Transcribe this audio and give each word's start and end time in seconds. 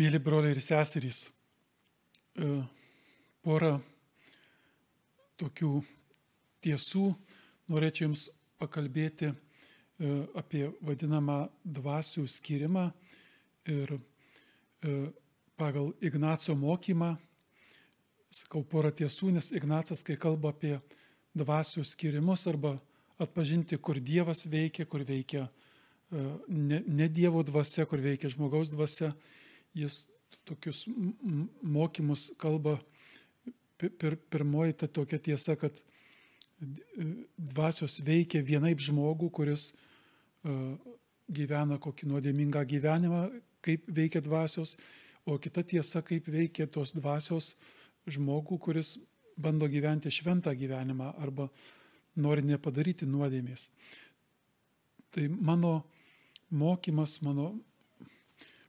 Mėly 0.00 0.16
broliai 0.16 0.54
ir 0.54 0.62
seserys, 0.64 1.26
e, 2.40 2.46
porą 3.44 3.74
tokių 5.36 5.72
tiesų 6.64 7.02
norėčiau 7.68 8.06
Jums 8.06 8.22
pakalbėti 8.62 9.26
e, 9.28 9.34
apie 10.40 10.62
vadinamą 10.80 11.50
dvasių 11.60 12.24
skirimą 12.32 12.86
ir 13.74 13.92
e, 13.92 14.94
pagal 15.60 15.90
Ignaco 16.00 16.56
mokymą, 16.56 17.10
sakau 18.32 18.62
porą 18.64 18.94
tiesų, 19.02 19.34
nes 19.36 19.50
Ignacas, 19.52 20.00
kai 20.06 20.16
kalba 20.16 20.54
apie 20.54 20.78
dvasių 21.36 21.84
skirimus 21.84 22.46
arba 22.48 22.78
atpažinti, 23.20 23.76
kur 23.76 24.00
Dievas 24.00 24.46
veikia, 24.48 24.88
kur 24.88 25.04
veikia 25.04 25.44
ne, 26.48 26.80
ne 26.88 27.10
Dievo 27.12 27.44
dvasia, 27.44 27.84
kur 27.84 28.00
veikia 28.00 28.32
žmogaus 28.32 28.72
dvasia, 28.72 29.12
jis 29.76 30.06
tokius 30.48 30.86
mokymus 31.62 32.30
kalba. 32.38 32.78
Pir, 33.80 34.16
pirmoji 34.28 34.74
ta 34.76 34.86
tokia 34.86 35.18
tiesa, 35.18 35.54
kad 35.56 35.72
dvasios 37.38 38.02
veikia 38.04 38.42
vienaip 38.44 38.82
žmogų, 38.84 39.30
kuris 39.32 39.70
gyvena 41.30 41.78
kokį 41.80 42.08
nuodėmingą 42.10 42.64
gyvenimą, 42.68 43.22
kaip 43.64 43.86
veikia 43.88 44.20
dvasios, 44.24 44.76
o 45.24 45.38
kita 45.40 45.64
tiesa, 45.64 46.02
kaip 46.04 46.28
veikia 46.28 46.66
tos 46.68 46.92
dvasios 46.96 47.54
žmogų, 48.10 48.58
kuris 48.60 48.98
bando 49.40 49.68
gyventi 49.70 50.12
šventą 50.12 50.52
gyvenimą 50.56 51.14
arba 51.20 51.48
nori 52.20 52.44
nepadaryti 52.44 53.08
nuodėmės. 53.08 53.70
Tai 55.10 55.24
mano 55.40 55.80
mokymas, 56.50 57.20
mano 57.24 57.54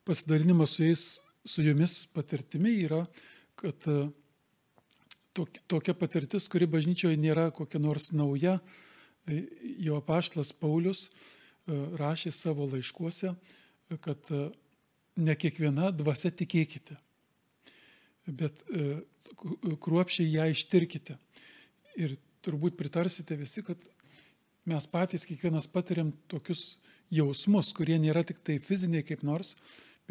pasidalinimas 0.07 0.75
su 0.75 0.83
jais, 0.83 1.19
su 1.45 1.63
jumis 1.63 2.05
patirtimi 2.13 2.73
yra, 2.85 3.05
kad 3.55 3.87
e, 3.87 3.99
tokia 5.67 5.95
patirtis, 5.97 6.49
kuri 6.51 6.67
bažnyčioje 6.69 7.19
nėra 7.19 7.49
kokia 7.55 7.81
nors 7.81 8.11
nauja, 8.15 8.57
e, 9.27 9.43
jo 9.85 9.99
apaštlas 10.01 10.53
Paulius 10.57 11.07
e, 11.07 11.11
rašė 12.01 12.33
savo 12.35 12.67
laiškuose, 12.71 13.35
kad 14.01 14.29
ne 15.19 15.33
kiekviena 15.35 15.89
dvasia 15.91 16.29
tikėkite, 16.31 16.95
bet 18.31 18.61
kruopšiai 19.83 20.29
ją 20.31 20.45
ištirkite. 20.53 21.17
Ir 21.99 22.15
turbūt 22.39 22.77
pritarsite 22.79 23.35
visi, 23.35 23.65
kad 23.67 23.83
mes 24.69 24.87
patys 24.87 25.27
kiekvienas 25.27 25.67
patiriam 25.67 26.13
tokius 26.31 26.77
jausmus, 27.11 27.73
kurie 27.75 27.97
nėra 27.99 28.23
tik 28.27 28.39
tai 28.45 28.57
fiziniai 28.63 29.03
kaip 29.03 29.25
nors, 29.27 29.55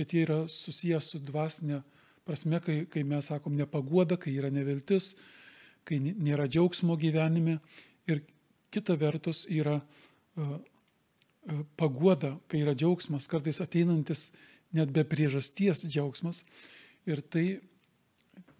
bet 0.00 0.14
jie 0.16 0.24
yra 0.24 0.40
susijęs 0.48 1.12
su 1.12 1.20
dvasinė 1.20 1.82
prasme, 2.24 2.60
kai, 2.64 2.78
kai 2.88 3.04
mes 3.04 3.28
sakom 3.28 3.56
nepagoda, 3.58 4.16
kai 4.20 4.32
yra 4.38 4.48
neviltis, 4.52 5.12
kai 5.84 6.00
nėra 6.00 6.46
džiaugsmo 6.48 6.96
gyvenime. 7.00 7.58
Ir 8.08 8.22
kita 8.72 8.96
vertus 8.96 9.44
yra 9.50 9.76
uh, 9.80 10.54
uh, 10.56 11.64
pagoda, 11.76 12.36
kai 12.48 12.62
yra 12.64 12.72
džiaugsmas, 12.76 13.28
kartais 13.28 13.60
ateinantis 13.60 14.30
net 14.76 14.92
be 14.94 15.04
priežasties 15.04 15.84
džiaugsmas. 15.88 16.44
Ir 17.08 17.20
tai 17.20 17.46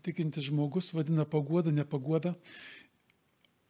tikintis 0.04 0.48
žmogus 0.48 0.92
vadina 0.96 1.24
pagoda, 1.28 1.72
nepagoda. 1.72 2.34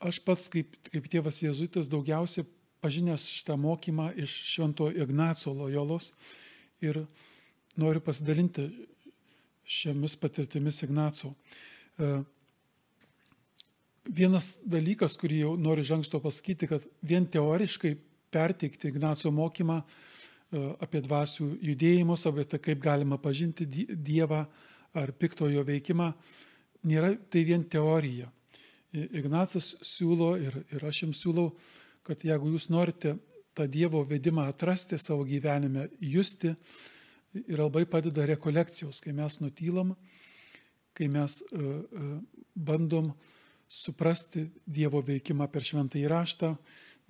Aš 0.00 0.22
pats 0.24 0.48
kaip, 0.50 0.78
kaip 0.88 1.10
tėvas 1.12 1.42
Jėzuitas 1.44 1.91
daugiausiai 1.92 2.46
pažinęs 2.80 3.26
šitą 3.28 3.58
mokymą 3.60 4.14
iš 4.16 4.32
Švento 4.54 4.88
Ignaco 4.88 5.52
Lojolos 5.52 6.14
ir 6.80 7.02
noriu 7.78 8.02
pasidalinti 8.02 8.66
šiomis 9.70 10.16
patirtimis 10.18 10.82
Ignaco. 10.82 11.34
E, 11.98 12.10
vienas 14.10 14.56
dalykas, 14.66 15.16
kurį 15.20 15.42
jau 15.44 15.52
noriu 15.60 15.84
žangsto 15.86 16.20
pasakyti, 16.22 16.68
kad 16.70 16.86
vien 17.06 17.26
teoriškai 17.31 17.94
perteikti 18.34 18.91
Ignaco 18.91 19.31
mokymą 19.34 19.81
e, 19.81 19.84
apie 20.82 21.03
dvasių 21.06 21.53
judėjimus, 21.70 22.26
apie 22.26 22.47
tai, 22.50 22.62
kaip 22.70 22.82
galima 22.82 23.20
pažinti 23.22 23.66
Dievą 23.66 24.44
ar 24.98 25.12
piktojo 25.14 25.62
veikimą, 25.66 26.10
nėra 26.91 27.14
tai 27.31 27.44
vien 27.47 27.62
teorija. 27.62 28.31
Ignacas 28.91 29.76
siūlo 29.87 30.32
ir, 30.42 30.56
ir 30.75 30.84
aš 30.88 31.04
jums 31.04 31.20
siūlau, 31.22 31.52
kad 32.02 32.25
jeigu 32.26 32.50
jūs 32.50 32.66
norite 32.75 33.14
tą 33.54 33.69
Dievo 33.70 34.02
vedimą 34.08 34.48
atrasti 34.50 34.98
savo 34.98 35.22
gyvenime, 35.28 35.87
justi, 36.00 36.50
ir 37.34 37.60
labai 37.60 37.84
padeda 37.88 38.24
rekolekcijos, 38.28 39.00
kai 39.02 39.12
mes 39.16 39.38
nutylam, 39.42 39.94
kai 40.96 41.08
mes 41.10 41.41
uh, 41.52 41.60
uh, 41.60 42.14
bandom 42.54 43.12
suprasti 43.70 44.48
Dievo 44.66 45.02
veikimą 45.06 45.46
per 45.50 45.62
šventą 45.66 46.00
įraštą. 46.00 46.54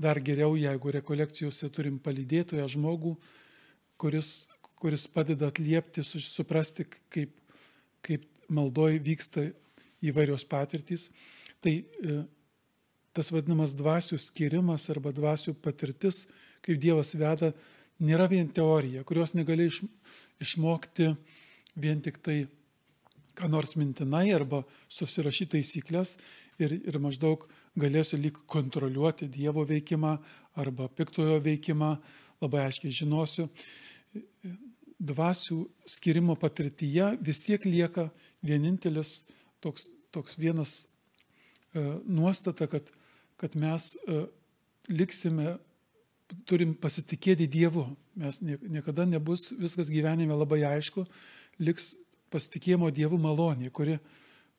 Dar 0.00 0.20
geriau, 0.24 0.54
jeigu 0.56 0.92
rekolekcijose 0.96 1.68
turim 1.72 1.98
palydėtoją 2.00 2.66
žmogų, 2.72 3.14
kuris, 4.00 4.48
kuris 4.80 5.06
padeda 5.12 5.48
atliepti, 5.52 6.04
suprasti, 6.04 6.86
kaip, 7.12 7.32
kaip 8.04 8.24
maldoj 8.48 9.00
vyksta 9.04 9.50
įvairios 10.04 10.44
patirtys. 10.48 11.08
Tai 11.60 11.74
uh, 11.80 12.22
tas 13.16 13.32
vadinamas 13.32 13.74
dvasių 13.76 14.20
skirimas 14.20 14.88
arba 14.92 15.12
dvasių 15.16 15.56
patirtis, 15.64 16.26
kaip 16.64 16.78
Dievas 16.80 17.14
veda, 17.16 17.54
nėra 18.00 18.28
vien 18.30 18.48
teorija, 18.48 19.04
kurios 19.04 19.34
negali 19.36 19.68
iš, 19.70 19.82
išmokti 20.40 21.12
vien 21.80 22.00
tik 22.02 22.18
tai 22.24 22.42
ką 23.38 23.48
nors 23.48 23.76
mintinai 23.78 24.28
arba 24.34 24.64
susirašyti 24.92 25.56
taisyklės 25.56 26.16
ir, 26.60 26.74
ir 26.76 26.98
maždaug 27.00 27.46
galėsiu 27.78 28.18
lyg 28.20 28.40
kontroliuoti 28.50 29.28
Dievo 29.30 29.64
veikimą 29.68 30.16
arba 30.60 30.88
piktojo 30.88 31.38
veikimą, 31.44 31.94
labai 32.42 32.66
aiškiai 32.66 32.92
žinosiu. 32.92 33.48
Dvasių 35.00 35.62
skirimo 35.88 36.36
patirtyje 36.36 37.14
vis 37.24 37.40
tiek 37.46 37.64
lieka 37.64 38.10
vienintelis 38.44 39.24
toks, 39.64 39.88
toks 40.12 40.36
vienas 40.40 40.74
e, 41.72 41.80
nuostata, 42.04 42.66
kad, 42.68 42.90
kad 43.40 43.56
mes 43.56 43.94
e, 44.04 44.24
liksime 44.92 45.54
turim 46.48 46.74
pasitikėti 46.78 47.48
Dievu. 47.50 47.84
Mes 48.20 48.40
niekada 48.42 49.06
nebus 49.08 49.50
viskas 49.58 49.90
gyvenime 49.92 50.36
labai 50.36 50.62
aišku, 50.68 51.06
liks 51.62 51.94
pasitikėjimo 52.30 52.90
Dievu 52.94 53.18
malonė, 53.20 53.70
kuri, 53.74 53.98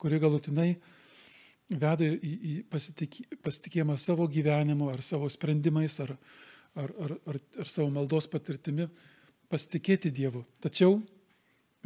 kuri 0.00 0.20
galutinai 0.22 0.70
veda 1.72 2.04
į, 2.04 2.32
į 2.32 2.54
pasitikėjimą 2.70 3.96
savo 4.00 4.26
gyvenimu 4.28 4.90
ar 4.92 5.02
savo 5.04 5.28
sprendimais 5.32 5.98
ar, 6.04 6.14
ar, 6.76 6.92
ar, 6.92 7.16
ar, 7.28 7.40
ar 7.62 7.70
savo 7.70 7.88
maldos 7.94 8.28
patirtimi, 8.30 8.88
pasitikėti 9.52 10.12
Dievu. 10.12 10.44
Tačiau 10.64 10.98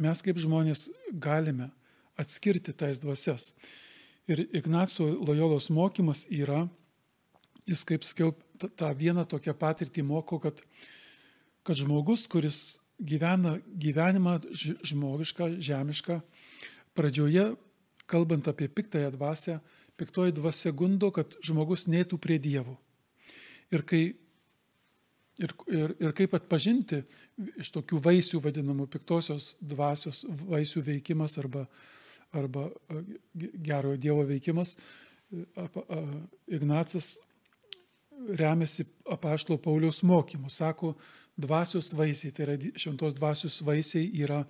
mes 0.03 0.23
kaip 0.23 0.39
žmonės 0.41 0.87
galime 1.11 1.69
atskirti 2.19 2.73
tais 2.73 2.99
dvasias. 2.99 3.53
Ir 4.27 4.43
Ignaco 4.55 5.05
Lojolos 5.23 5.69
mokymas 5.71 6.25
yra, 6.33 6.65
jis 7.67 7.83
kaip 7.87 8.03
sakiau, 8.03 8.33
tą 8.57 8.91
vieną 8.97 9.25
tokią 9.29 9.53
patirtį 9.57 10.03
moko, 10.07 10.39
kad, 10.43 10.61
kad 11.67 11.79
žmogus, 11.79 12.25
kuris 12.31 12.79
gyvena 12.97 13.57
gyvenimą 13.77 14.39
žmogišką, 14.83 15.57
žemišką, 15.61 16.19
pradžioje, 16.97 17.51
kalbant 18.09 18.47
apie 18.47 18.69
piktąją 18.69 19.11
dvasę, 19.13 19.59
piktoji 19.97 20.33
dvasia 20.33 20.71
gundo, 20.71 21.11
kad 21.11 21.35
žmogus 21.45 21.87
neitų 21.89 22.17
prie 22.21 22.39
Dievo. 22.41 22.77
Ir, 23.73 23.83
kai, 23.83 24.01
ir, 25.37 25.53
ir, 25.67 25.93
ir 25.99 26.13
kaip 26.17 26.33
atpažinti 26.37 27.03
iš 27.59 27.71
tokių 27.75 27.99
vaisių 28.05 28.41
vadinamų 28.41 28.87
piktosios 28.93 29.55
dvasios 29.61 30.23
vaisių 30.25 30.85
veikimas 30.87 31.37
arba, 31.41 31.67
arba 32.31 32.69
gerojo 33.35 33.99
Dievo 33.99 34.25
veikimas, 34.29 34.77
Ignacas 36.47 37.17
remiasi 38.39 38.85
apaštalo 39.11 39.59
Pauliaus 39.61 40.01
mokymu. 40.03 40.49
Sako, 40.49 40.95
dvasios 41.37 41.93
vaisiai, 41.93 42.33
tai 42.33 42.47
yra 42.47 42.57
šventos 42.75 43.15
dvasios 43.17 43.61
vaisiai 43.65 44.09
yra 44.23 44.41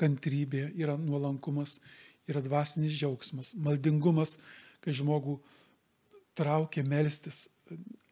kantrybė, 0.00 0.70
yra 0.80 0.96
nuolankumas, 0.98 1.78
yra 2.28 2.42
dvasinis 2.42 2.96
džiaugsmas, 2.96 3.52
maldingumas, 3.54 4.38
kai 4.82 4.94
žmogų 4.96 5.38
traukia 6.38 6.82
melstis, 6.86 7.46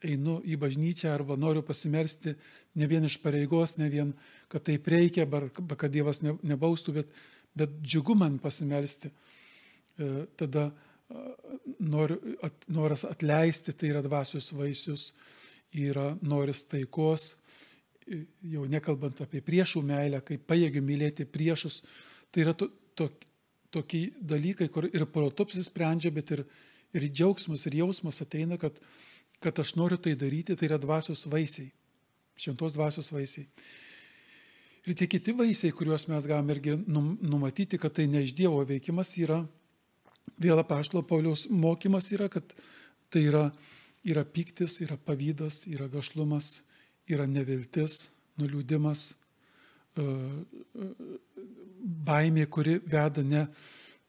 einu 0.05 0.39
į 0.47 0.57
bažnyčią 0.61 1.11
arba 1.13 1.37
noriu 1.37 1.63
pasimelsti 1.67 2.35
ne 2.79 2.87
vien 2.87 3.05
iš 3.05 3.19
pareigos, 3.23 3.77
ne 3.81 3.89
vien, 3.93 4.13
kad 4.49 4.65
taip 4.67 4.87
reikia, 4.89 5.27
arba 5.27 5.77
kad 5.77 5.93
Dievas 5.93 6.23
nebaustų, 6.23 6.95
bet, 7.01 7.11
bet 7.57 7.75
džiugu 7.83 8.17
man 8.19 8.39
pasimelsti. 8.43 9.11
E, 9.11 10.11
tada 10.39 10.71
nor, 11.79 12.15
at, 12.47 12.67
noras 12.71 13.05
atleisti, 13.09 13.75
tai 13.75 13.91
yra 13.93 14.03
dvasios 14.05 14.53
vaisius, 14.57 15.11
yra 15.75 16.13
noris 16.23 16.65
taikos, 16.71 17.33
jau 18.51 18.65
nekalbant 18.71 19.21
apie 19.23 19.43
priešų 19.47 19.83
meilę, 19.87 20.23
kaip 20.27 20.47
pajėgiu 20.51 20.83
mylėti 20.83 21.27
priešus, 21.31 21.81
Tai 22.31 22.45
yra 22.45 22.55
to, 22.55 22.71
to, 22.95 23.09
tokie 23.75 24.11
dalykai, 24.21 24.71
kur 24.71 24.87
ir 24.87 25.07
protu 25.11 25.47
apsisprendžia, 25.47 26.13
bet 26.15 26.31
ir, 26.35 26.45
ir 26.95 27.07
džiaugsmas, 27.11 27.67
ir 27.67 27.81
jausmas 27.83 28.23
ateina, 28.23 28.59
kad, 28.61 28.79
kad 29.43 29.59
aš 29.63 29.75
noriu 29.79 29.99
tai 29.99 30.15
daryti, 30.19 30.57
tai 30.59 30.69
yra 30.71 30.79
dvasios 30.81 31.27
vaisiai, 31.31 31.71
šventos 32.39 32.77
dvasios 32.79 33.11
vaisiai. 33.15 33.49
Ir 34.87 34.97
tie 34.97 35.11
kiti 35.11 35.35
vaisiai, 35.37 35.75
kuriuos 35.77 36.07
mes 36.09 36.27
galime 36.31 36.55
irgi 36.55 36.77
numatyti, 36.87 37.79
kad 37.79 37.93
tai 37.99 38.07
ne 38.09 38.23
iš 38.25 38.33
Dievo 38.39 38.63
veikimas 38.65 39.13
yra, 39.21 39.43
vėl 40.41 40.61
apaštalo 40.63 41.03
Pauliaus 41.07 41.47
mokymas 41.51 42.11
yra, 42.17 42.29
kad 42.33 42.55
tai 43.13 43.27
yra, 43.29 43.49
yra 44.07 44.25
piktis, 44.25 44.81
yra 44.85 44.97
pavydas, 44.97 45.65
yra 45.71 45.89
gašlumas, 45.93 46.61
yra 47.11 47.27
neviltis, 47.29 48.11
nuliūdimas, 48.41 49.11
e, 49.11 50.03
e, 50.05 50.89
baimė, 52.07 52.47
kuri 52.53 52.79
veda 52.87 53.25
ne, 53.27 53.47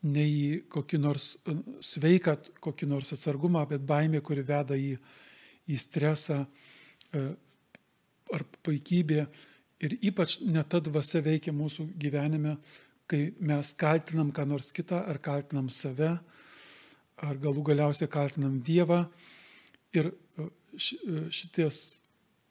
ne 0.08 0.26
į 0.28 0.44
kokį 0.72 1.00
nors 1.02 1.34
e, 1.46 1.56
sveiką, 1.84 2.38
kokį 2.64 2.90
nors 2.92 3.14
atsargumą, 3.16 3.66
bet 3.70 3.86
baimė, 3.88 4.22
kuri 4.26 4.46
veda 4.48 4.78
į, 4.78 4.96
į 5.68 5.80
stresą 5.80 6.44
ar 8.32 8.44
paikybė. 8.64 9.26
Ir 9.84 9.98
ypač 10.08 10.38
net 10.46 10.70
ta 10.72 10.80
dvasia 10.80 11.20
veikia 11.26 11.52
mūsų 11.52 11.90
gyvenime, 12.00 12.54
kai 13.12 13.34
mes 13.44 13.74
kaltinam 13.76 14.32
ką 14.32 14.46
nors 14.48 14.72
kitą, 14.72 15.02
ar 15.04 15.20
kaltinam 15.24 15.68
save, 15.72 16.14
ar 17.22 17.40
galų 17.42 17.66
galiausiai 17.72 18.10
kaltinam 18.12 18.60
Dievą. 18.64 19.04
Ir 19.92 20.14
šities 20.80 21.82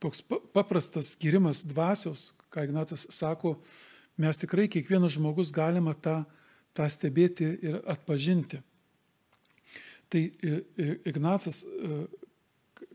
toks 0.01 0.21
paprastas 0.53 1.15
skirimas 1.15 1.65
dvasios, 1.69 2.31
ką 2.53 2.67
Ignatas 2.69 3.07
sako, 3.15 3.57
mes 4.21 4.41
tikrai 4.41 4.69
kiekvienas 4.69 5.17
žmogus 5.17 5.53
galima 5.55 5.95
tą, 5.97 6.21
tą 6.77 6.89
stebėti 6.93 7.49
ir 7.65 7.81
atpažinti. 7.89 8.61
Tai 10.11 10.23
Ignacas, 11.09 11.63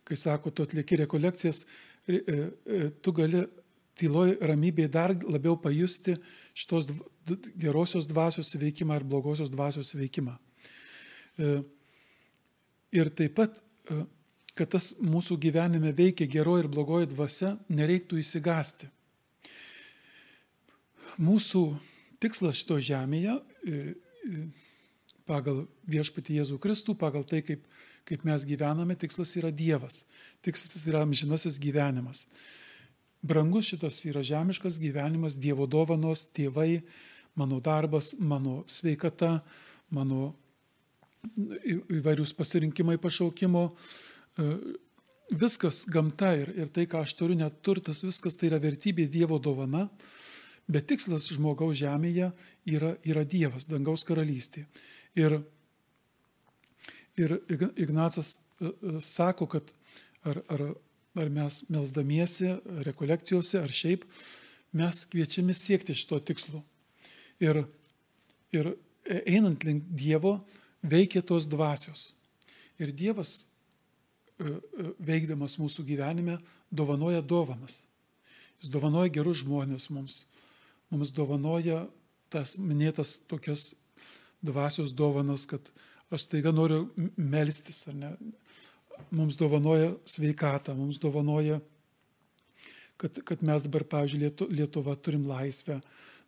kai 0.05 0.17
sako, 0.19 0.51
tu 0.51 0.65
atlieki 0.67 0.99
rekolekcijas, 1.05 1.63
tu 3.01 3.13
gali 3.15 3.45
tyloj 3.99 4.37
ramybėje 4.43 4.91
dar 4.91 5.13
labiau 5.23 5.55
pajusti 5.61 6.17
šitos 6.57 6.89
gerosios 7.55 8.07
dvasios 8.09 8.53
veikimą 8.59 8.97
ar 8.97 9.05
blogosios 9.07 9.51
dvasios 9.53 9.93
veikimą. 9.95 10.35
Ir 12.95 13.09
taip 13.15 13.33
pat 13.39 13.61
kad 14.55 14.71
tas 14.71 14.93
mūsų 15.03 15.37
gyvenime 15.43 15.91
veikia 15.95 16.27
geroji 16.31 16.63
ir 16.63 16.71
blogoji 16.71 17.09
dvasia, 17.11 17.55
nereiktų 17.67 18.21
įsigasti. 18.21 18.87
Mūsų 21.19 21.63
tikslas 22.23 22.59
šito 22.61 22.77
žemėje 22.83 23.35
e, 23.35 23.73
e, 23.75 24.45
pagal 25.27 25.65
viešpatį 25.91 26.39
Jėzų 26.39 26.59
Kristų, 26.63 26.95
pagal 26.99 27.27
tai, 27.27 27.41
kaip, 27.45 27.63
kaip 28.07 28.23
mes 28.27 28.47
gyvename, 28.47 28.95
tikslas 28.99 29.35
yra 29.39 29.51
Dievas. 29.51 30.03
Tikslas 30.43 30.87
yra 30.87 31.03
amžinasis 31.03 31.59
gyvenimas. 31.61 32.25
Brangus 33.25 33.71
šitas 33.71 33.99
yra 34.05 34.21
žemiškas 34.25 34.79
gyvenimas, 34.81 35.39
Dievo 35.41 35.65
dovanos, 35.65 36.27
tėvai, 36.35 36.83
mano 37.35 37.59
darbas, 37.63 38.13
mano 38.19 38.61
sveikata, 38.69 39.39
mano 39.93 40.35
įvairius 41.65 42.35
pasirinkimai 42.37 42.99
pašaukimo, 43.01 43.71
E, 44.35 44.43
viskas 45.31 45.85
gamta 45.87 46.33
ir, 46.37 46.51
ir 46.59 46.71
tai, 46.73 46.85
ką 46.91 47.01
aš 47.05 47.15
turiu, 47.17 47.37
net 47.39 47.61
turtas, 47.65 48.03
viskas 48.05 48.35
tai 48.37 48.49
yra 48.51 48.59
vertybė 48.61 49.07
Dievo 49.11 49.39
dovana, 49.39 49.87
bet 50.67 50.89
tikslas 50.91 51.29
žmogaus 51.33 51.79
žemėje 51.79 52.31
yra, 52.75 52.93
yra 53.07 53.23
Dievas, 53.23 53.69
dangaus 53.71 54.03
karalystė. 54.07 54.65
Ir, 55.15 55.39
ir 57.15 57.37
Ignacas 57.79 58.35
e, 58.35 58.67
e, 58.67 58.97
sako, 58.99 59.47
kad 59.55 59.71
ar, 60.27 60.43
ar, 60.51 60.67
ar 61.15 61.31
mes 61.31 61.61
melzdamiesi, 61.71 62.51
rekolekcijose, 62.87 63.61
ar 63.61 63.71
šiaip, 63.71 64.05
mes 64.75 65.05
kviečiami 65.11 65.55
siekti 65.55 65.95
šito 65.95 66.19
tikslo. 66.19 66.61
Ir, 67.43 67.63
ir 68.55 68.73
einant 69.25 69.63
link 69.67 69.87
Dievo 69.95 70.37
veikia 70.83 71.23
tos 71.23 71.47
dvasios. 71.49 72.09
Ir 72.79 72.91
Dievas 72.91 73.45
E, 74.35 74.43
e, 74.43 74.85
veikdamas 74.99 75.55
mūsų 75.61 75.85
gyvenime, 75.87 76.35
dovanoja 76.67 77.21
dovanas. 77.23 77.85
Jis 78.59 78.71
dovanoja 78.73 79.11
gerus 79.15 79.45
žmonės 79.45 79.87
mums. 79.95 80.25
Mums 80.91 81.13
dovanoja 81.15 81.85
tas 82.33 82.57
minėtas 82.59 83.15
tokias 83.29 83.73
dvasios 84.43 84.91
dovanas, 84.91 85.45
kad 85.47 85.71
aš 86.11 86.27
taiga 86.33 86.51
noriu 86.51 86.89
melstis, 87.15 87.85
ar 87.87 87.95
ne. 87.95 88.11
Mums 89.15 89.37
dovanoja 89.39 89.93
sveikatą, 90.07 90.75
mums 90.75 90.99
dovanoja, 91.01 91.59
kad, 92.97 93.19
kad 93.27 93.43
mes 93.43 93.67
dabar, 93.67 93.85
pavyzdžiui, 93.91 94.31
Lietuva 94.55 94.95
turim 94.95 95.27
laisvę. 95.29 95.79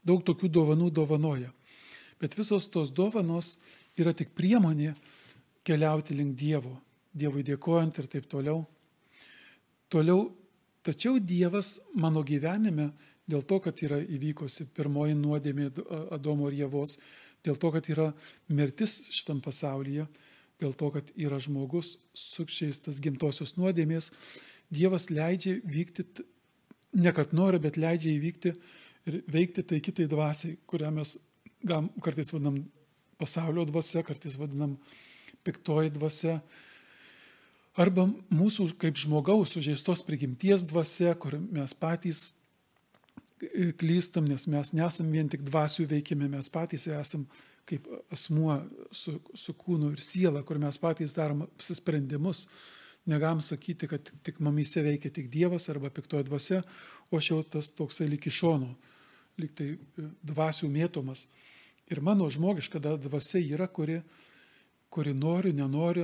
Daug 0.08 0.24
tokių 0.24 0.50
dovanų 0.54 0.90
dovanoja. 0.94 1.52
Bet 2.22 2.38
visos 2.38 2.68
tos 2.72 2.92
dovanos 2.94 3.58
yra 4.00 4.14
tik 4.16 4.34
priemonė 4.38 4.94
keliauti 5.68 6.16
link 6.18 6.38
Dievo. 6.40 6.78
Dievui 7.18 7.44
dėkojant 7.46 7.98
ir 8.00 8.08
taip 8.12 8.28
toliau. 8.30 8.64
Toliau, 9.92 10.28
tačiau 10.86 11.20
Dievas 11.20 11.78
mano 11.96 12.24
gyvenime, 12.26 12.92
dėl 13.28 13.44
to, 13.48 13.60
kad 13.64 13.80
yra 13.84 14.00
įvykusi 14.00 14.70
pirmoji 14.76 15.16
nuodėmė 15.18 15.72
Adomo 16.16 16.50
ir 16.52 16.62
Jėvos, 16.64 16.98
dėl 17.44 17.60
to, 17.60 17.72
kad 17.76 17.88
yra 17.92 18.08
mirtis 18.52 19.02
šitam 19.12 19.42
pasaulyje, 19.44 20.08
dėl 20.62 20.74
to, 20.78 20.92
kad 20.96 21.10
yra 21.16 21.40
žmogus 21.42 21.96
sukščiaistas 22.18 23.02
gimtosios 23.04 23.56
nuodėmės, 23.60 24.12
Dievas 24.68 25.06
leidžia 25.08 25.62
vykti, 25.64 26.04
ne 27.00 27.12
kad 27.16 27.32
nori, 27.32 27.56
bet 27.64 27.78
leidžia 27.80 28.12
įvykti 28.12 28.52
ir 29.08 29.22
veikti 29.32 29.64
tai 29.64 29.80
kitai 29.80 30.10
dvasiai, 30.12 30.58
kurią 30.68 30.90
mes 30.92 31.14
gam, 31.64 31.88
kartais 32.04 32.34
vadinam 32.34 32.58
pasaulio 33.16 33.64
dvasia, 33.70 34.04
kartais 34.04 34.36
vadinam 34.36 34.76
piktoji 35.48 35.94
dvasia, 35.96 36.42
Arba 37.78 38.08
mūsų 38.34 38.72
kaip 38.82 38.98
žmogaus 38.98 39.52
sužeistos 39.54 40.02
prigimties 40.06 40.64
dvasia, 40.66 41.12
kur 41.14 41.36
mes 41.38 41.76
patys 41.78 42.32
klystam, 43.78 44.26
nes 44.26 44.48
mes 44.50 44.72
nesam 44.74 45.12
vien 45.14 45.30
tik 45.30 45.44
dvasių 45.46 45.86
veikime, 45.92 46.26
mes 46.32 46.50
patys 46.50 46.88
esam 46.90 47.28
kaip 47.68 47.88
asmuo 48.14 48.58
su, 48.96 49.18
su 49.36 49.54
kūnu 49.58 49.92
ir 49.94 50.04
siela, 50.04 50.44
kur 50.48 50.60
mes 50.62 50.80
patys 50.80 51.16
darom 51.16 51.44
apsisprendimus. 51.48 52.46
Negam 53.08 53.40
sakyti, 53.44 53.88
kad 53.88 54.12
tik 54.24 54.40
mamyse 54.44 54.84
veikia 54.84 55.12
tik 55.14 55.30
Dievas 55.32 55.70
arba 55.72 55.92
piktoji 55.92 56.28
dvasia, 56.28 56.62
o 57.12 57.20
šiau 57.24 57.44
tas 57.44 57.72
toksai 57.76 58.08
lik 58.12 58.28
iš 58.28 58.42
šono, 58.42 58.74
lik 59.40 59.54
tai 59.56 59.70
e, 59.76 60.08
dvasių 60.28 60.68
mėtomas. 60.72 61.26
Ir 61.88 62.02
mano 62.04 62.28
žmogiška 62.32 62.82
dvasia 62.84 63.40
yra, 63.40 63.70
kuri, 63.72 64.02
kuri 64.92 65.14
nori, 65.16 65.54
nenori, 65.56 66.04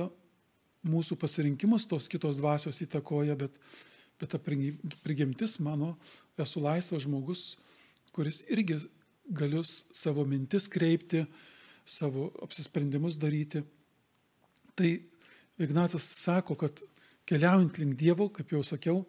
mūsų 0.84 1.16
pasirinkimus 1.20 1.88
tos 1.88 2.08
kitos 2.12 2.40
dvasios 2.40 2.80
įtakoja, 2.84 3.36
bet, 3.40 3.56
bet 4.20 4.32
ta 4.32 4.40
prigimtis 4.40 5.58
mano, 5.64 5.94
esu 6.40 6.60
laisvas 6.64 7.04
žmogus, 7.04 7.44
kuris 8.16 8.42
irgi 8.52 8.78
galiu 9.24 9.64
savo 9.64 10.24
mintis 10.28 10.68
kreipti, 10.68 11.24
savo 11.84 12.30
apsisprendimus 12.42 13.18
daryti. 13.20 13.64
Tai 14.74 14.90
Ignacas 15.62 16.06
sako, 16.18 16.56
kad 16.58 16.80
keliaujant 17.28 17.78
link 17.78 17.94
Dievo, 17.98 18.28
kaip 18.32 18.50
jau 18.52 18.62
sakiau, 18.66 19.04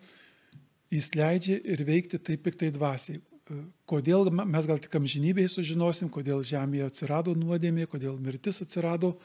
jis 0.93 1.15
leidžia 1.17 1.57
ir 1.63 1.81
veikti 1.87 2.19
taip 2.21 2.43
piktai 2.45 2.69
dvasiai. 2.75 3.21
Kodėl 3.89 4.31
mes 4.33 4.65
gal 4.65 4.79
tik 4.81 4.95
amžinybėje 4.97 5.51
sužinosim, 5.53 6.09
kodėl 6.13 6.41
žemėje 6.45 6.87
atsirado 6.89 7.35
nuodėmė, 7.37 7.85
kodėl 7.89 8.17
mirtis 8.21 8.63
atsirado, 8.65 9.15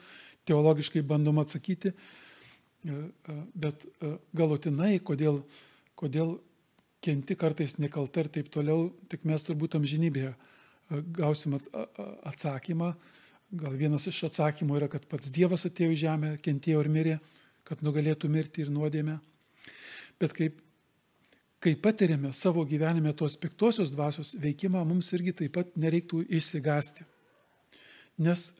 teologiškai 0.49 1.01
bandom 1.05 1.41
atsakyti, 1.41 1.93
bet 3.55 3.87
galutinai, 4.37 4.99
kodėl, 5.05 5.41
kodėl 5.97 6.39
kenti 7.05 7.37
kartais 7.37 7.79
nekalta 7.81 8.25
ir 8.25 8.29
taip 8.33 8.51
toliau, 8.53 8.91
tik 9.09 9.25
mes 9.29 9.45
turbūt 9.45 9.79
amžinybėje 9.79 10.35
gausim 11.17 11.57
atsakymą. 11.57 12.95
Gal 13.51 13.75
vienas 13.75 14.07
iš 14.07 14.23
atsakymų 14.29 14.79
yra, 14.79 14.89
kad 14.91 15.07
pats 15.11 15.33
Dievas 15.35 15.67
atėjo 15.67 15.95
į 15.95 16.01
žemę, 16.05 16.33
kentėjo 16.43 16.85
ir 16.85 16.91
mirė, 16.93 17.19
kad 17.67 17.83
nugalėtų 17.83 18.31
mirti 18.31 18.63
ir 18.63 18.71
nuodėmę. 18.71 19.19
Bet 20.21 20.35
kaip, 20.37 20.61
kai 21.59 21.75
patiriame 21.75 22.31
savo 22.37 22.63
gyvenime 22.69 23.13
tos 23.17 23.37
piktosios 23.41 23.91
dvasios 23.91 24.37
veikimą, 24.39 24.85
mums 24.87 25.11
irgi 25.19 25.35
taip 25.43 25.57
pat 25.59 25.75
nereiktų 25.77 26.25
išsigasti. 26.29 27.07
Nes 28.23 28.53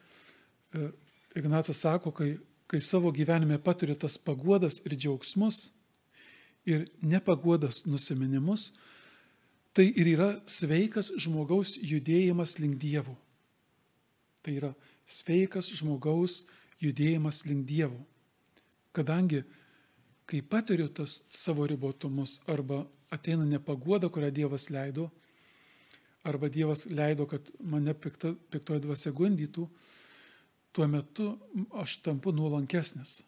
Ignacas 1.37 1.79
sako, 1.83 2.11
kai 2.15 2.35
kai 2.71 2.81
savo 2.81 3.11
gyvenime 3.11 3.59
patiri 3.59 3.97
tas 3.99 4.15
paguodas 4.19 4.79
ir 4.87 4.95
džiaugsmus 4.95 5.73
ir 6.71 6.85
nepaguodas 7.03 7.83
nusiminimus, 7.87 8.69
tai 9.75 9.89
ir 9.91 10.07
yra 10.13 10.29
sveikas 10.47 11.11
žmogaus 11.19 11.75
judėjimas 11.75 12.61
link 12.63 12.79
Dievo. 12.79 13.17
Tai 14.43 14.55
yra 14.57 14.71
sveikas 15.05 15.69
žmogaus 15.77 16.45
judėjimas 16.81 17.45
link 17.49 17.67
Dievo. 17.69 17.99
Kadangi, 18.97 19.43
kai 20.27 20.41
patiriu 20.43 20.89
tas 20.89 21.23
savo 21.31 21.67
ribotumus 21.69 22.41
arba 22.51 22.85
ateina 23.11 23.45
nepagoda, 23.45 24.09
kurią 24.09 24.31
Dievas 24.35 24.69
leido, 24.71 25.11
arba 26.25 26.49
Dievas 26.49 26.87
leido, 26.87 27.27
kad 27.27 27.51
mane 27.61 27.95
pikta, 27.95 28.33
piktoji 28.53 28.85
dvasia 28.85 29.13
gundytų, 29.17 29.67
tuo 30.73 30.87
metu 30.89 31.33
aš 31.83 31.99
tampu 32.05 32.33
nuolankesnis. 32.33 33.21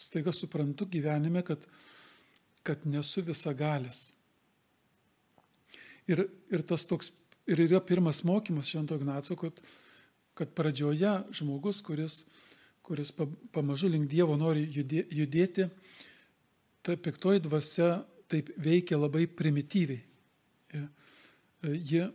Staiga 0.00 0.32
suprantu 0.32 0.86
gyvenime, 0.88 1.42
kad, 1.44 1.66
kad 2.64 2.86
nesu 2.88 3.24
visagalis. 3.26 4.10
Ir, 6.08 6.24
ir 6.50 6.64
tas 6.66 6.86
toks, 6.88 7.12
ir 7.50 7.60
yra 7.66 7.82
pirmas 7.84 8.22
mokymas 8.26 8.70
Švento 8.70 8.96
Ignaco, 8.96 9.36
kad, 9.38 9.60
kad 10.40 10.54
pradžioje 10.56 11.12
žmogus, 11.36 11.82
kuris, 11.84 12.22
kuris 12.80 13.12
pamažu 13.52 13.90
link 13.92 14.08
Dievo 14.08 14.38
nori 14.40 14.64
judėti, 14.72 15.68
ta 16.80 16.96
piktoji 16.96 17.42
dvasia 17.44 17.98
taip 18.30 18.48
veikia 18.56 18.96
labai 18.96 19.26
primityviai. 19.28 20.00
Ji 21.60 22.06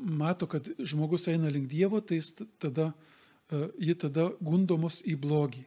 mato, 0.00 0.48
kad 0.48 0.64
žmogus 0.80 1.28
eina 1.28 1.52
link 1.52 1.68
Dievo, 1.68 2.00
tai 2.00 2.22
tada, 2.62 2.90
ji 3.76 3.98
tada 4.00 4.30
gundo 4.40 4.80
mus 4.80 5.02
į 5.04 5.18
blogį. 5.20 5.66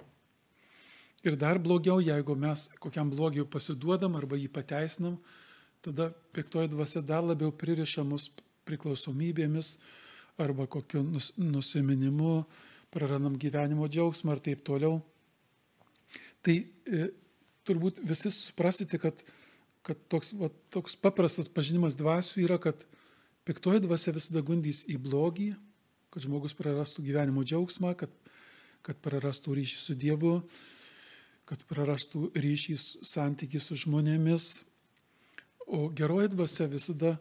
Ir 1.23 1.37
dar 1.39 1.61
blogiau, 1.61 2.01
jeigu 2.03 2.33
mes 2.35 2.65
kokiam 2.81 3.13
blogiu 3.13 3.45
pasiduodam 3.45 4.17
arba 4.17 4.41
jį 4.41 4.49
pateisinam, 4.51 5.21
tada 5.85 6.09
piktoji 6.33 6.73
dvasia 6.73 7.05
dar 7.05 7.21
labiau 7.23 7.53
pririša 7.53 8.03
mus 8.07 8.31
priklausomybėmis 8.65 9.77
arba 10.37 10.65
kokiu 10.67 11.03
nus, 11.05 11.31
nusiminimu, 11.37 12.43
prarandam 12.93 13.37
gyvenimo 13.39 13.87
džiaugsmą 13.89 14.35
ir 14.35 14.41
taip 14.47 14.63
toliau. 14.65 14.99
Tai 16.43 16.55
e, 16.59 17.07
turbūt 17.67 18.01
visi 18.05 18.31
suprasite, 18.33 18.99
kad, 19.01 19.21
kad 19.85 19.99
toks, 20.11 20.33
va, 20.37 20.49
toks 20.73 20.97
paprastas 20.99 21.49
pažinimas 21.51 21.97
dvasių 21.99 22.43
yra, 22.45 22.59
kad 22.61 22.85
piktoji 23.47 23.83
dvasia 23.85 24.13
visada 24.15 24.43
gundys 24.45 24.83
į 24.91 24.99
blogį, 25.01 25.53
kad 26.13 26.25
žmogus 26.25 26.55
prarastų 26.57 27.05
gyvenimo 27.07 27.45
džiaugsmą, 27.45 27.95
kad, 27.97 28.11
kad 28.85 28.99
prarastų 29.01 29.57
ryšį 29.59 29.79
su 29.81 29.97
Dievu, 29.97 30.35
kad 31.49 31.63
prarastų 31.69 32.29
ryšį 32.37 32.77
santykį 33.07 33.61
su 33.61 33.77
žmonėmis. 33.85 34.51
O 35.63 35.87
geroji 35.95 36.33
dvasia 36.33 36.67
visada 36.69 37.15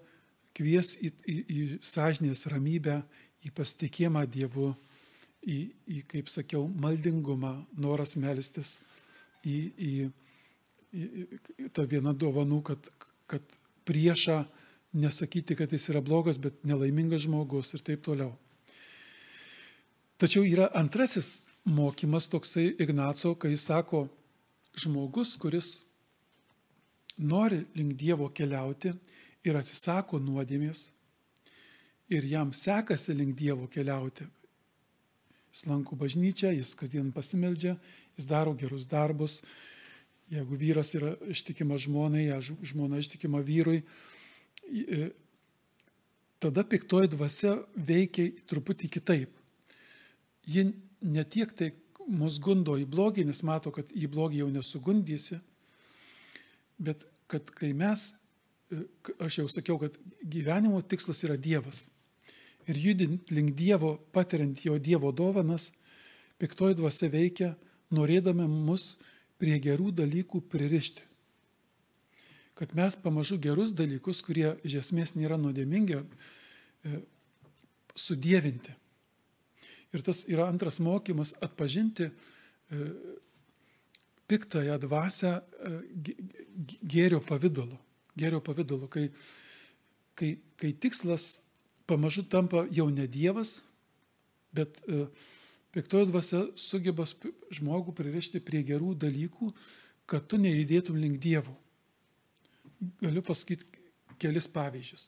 kvies 0.56 0.97
į, 1.00 1.12
į, 1.26 1.37
į 1.42 1.61
sąžinės 1.85 2.47
ramybę, 2.52 3.00
į 3.42 3.52
pasitikėjimą 3.56 4.25
Dievu, 4.30 4.73
į, 5.42 5.59
į, 5.87 6.02
kaip 6.11 6.30
sakiau, 6.30 6.66
maldingumą, 6.68 7.56
noras 7.80 8.14
melstis, 8.21 8.76
į, 9.44 9.56
į 9.75 9.92
ta 11.73 11.87
viena 11.88 12.12
dovanų, 12.12 12.61
kad, 12.68 12.88
kad 13.30 13.54
priešą 13.88 14.42
nesakyti, 14.92 15.56
kad 15.56 15.73
jis 15.73 15.88
yra 15.90 16.02
blogas, 16.04 16.38
bet 16.38 16.61
nelaimingas 16.68 17.25
žmogus 17.25 17.73
ir 17.75 17.85
taip 17.85 18.04
toliau. 18.04 18.35
Tačiau 20.21 20.44
yra 20.47 20.68
antrasis 20.78 21.40
mokymas 21.64 22.28
toksai 22.30 22.68
Ignaco, 22.82 23.35
kai 23.35 23.54
jis 23.54 23.64
sako, 23.71 24.04
žmogus, 24.78 25.35
kuris 25.40 25.80
nori 27.18 27.64
link 27.75 27.97
Dievo 27.99 28.28
keliauti 28.35 28.92
ir 29.45 29.59
atsisako 29.59 30.21
nuodėmės 30.23 30.91
ir 32.13 32.25
jam 32.29 32.53
sekasi 32.53 33.15
link 33.17 33.37
Dievo 33.39 33.67
keliauti. 33.73 34.27
Jis 35.53 35.67
lanko 35.69 35.97
bažnyčią, 35.97 36.53
jis 36.57 36.75
kasdien 36.79 37.13
pasimeldžia, 37.13 37.77
jis 38.17 38.29
daro 38.29 38.55
gerus 38.57 38.87
darbus, 38.89 39.41
Jeigu 40.33 40.57
vyras 40.57 40.95
yra 40.97 41.11
ištikima 41.29 41.77
žmonai, 41.77 42.25
žmona 42.65 42.97
ištikima 43.03 43.43
vyrui, 43.45 43.83
tada 46.41 46.65
piktoji 46.65 47.11
dvasia 47.13 47.59
veikia 47.77 48.31
truputį 48.49 48.89
kitaip. 48.95 49.35
Ji 50.49 50.71
ne 51.05 51.25
tiek 51.29 51.53
tai 51.53 51.69
mus 52.09 52.39
gundo 52.41 52.79
į 52.81 52.87
blogį, 52.89 53.27
nes 53.29 53.45
mato, 53.45 53.75
kad 53.77 53.93
į 53.93 54.09
blogį 54.09 54.41
jau 54.41 54.49
nesugundysi, 54.55 55.37
bet 56.81 57.05
kad 57.29 57.53
kai 57.53 57.75
mes, 57.77 58.15
aš 59.23 59.38
jau 59.43 59.49
sakiau, 59.50 59.79
kad 59.81 59.97
gyvenimo 60.23 60.81
tikslas 60.83 61.23
yra 61.26 61.37
Dievas. 61.37 61.87
Ir 62.71 62.79
judint 62.79 63.31
link 63.35 63.55
Dievo, 63.59 63.97
patiriant 64.14 64.59
jo 64.64 64.79
Dievo 64.79 65.12
dovanas, 65.12 65.73
piktoji 66.38 66.79
dvasia 66.79 67.11
veikia, 67.11 67.55
norėdami 67.93 68.47
mus 68.49 68.97
prie 69.41 69.59
gerų 69.62 69.91
dalykų 69.99 70.43
pririšti. 70.52 71.02
Kad 72.59 72.75
mes 72.79 72.95
pamažu 73.00 73.38
gerus 73.43 73.73
dalykus, 73.75 74.21
kurie 74.23 74.52
iš 74.62 74.79
esmės 74.83 75.17
nėra 75.17 75.38
nuodėmingi, 75.41 75.99
e, 75.99 77.00
sudėvinti. 77.99 78.75
Ir 79.93 80.05
tas 80.07 80.25
yra 80.31 80.47
antras 80.49 80.79
mokymas- 80.81 81.35
atpažinti 81.47 82.09
e, 82.09 82.12
piktąją 84.29 84.79
dvasę 84.79 85.33
e, 85.41 85.73
gėrio 86.87 87.21
pavydalu. 87.21 87.79
Gėrio 88.19 88.42
pavydalu, 88.45 88.88
kai, 88.92 89.07
kai, 90.19 90.35
kai 90.61 90.73
tikslas 90.73 91.40
pamažu 91.88 92.25
tampa 92.28 92.66
jau 92.71 92.88
ne 92.92 93.07
Dievas, 93.11 93.61
bet 94.52 94.83
uh, 94.87 95.09
Piktoji 95.73 96.11
dvasia 96.11 96.42
sugeba 96.61 97.07
žmogų 97.57 97.95
pririšti 97.97 98.42
prie 98.45 98.61
gerų 98.69 98.92
dalykų, 99.07 99.49
kad 100.04 100.26
tu 100.28 100.37
nejudėtum 100.37 100.99
link 101.00 101.16
dievų. 101.23 101.54
Galiu 103.00 103.23
pasakyti 103.25 103.81
kelis 104.21 104.50
pavyzdžius. 104.52 105.07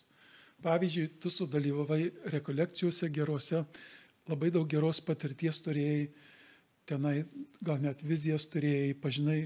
Pavyzdžiui, 0.65 1.11
tu 1.21 1.29
sudalyvavai 1.29 2.07
rekolekcijose 2.33 3.11
gerose, 3.13 3.61
labai 4.31 4.49
daug 4.55 4.65
geros 4.71 5.03
patirties 5.05 5.61
turėjai, 5.67 6.07
tenai 6.89 7.19
gal 7.61 7.83
net 7.85 8.01
vizijas 8.01 8.49
turėjai, 8.49 8.95
pažinai 9.05 9.39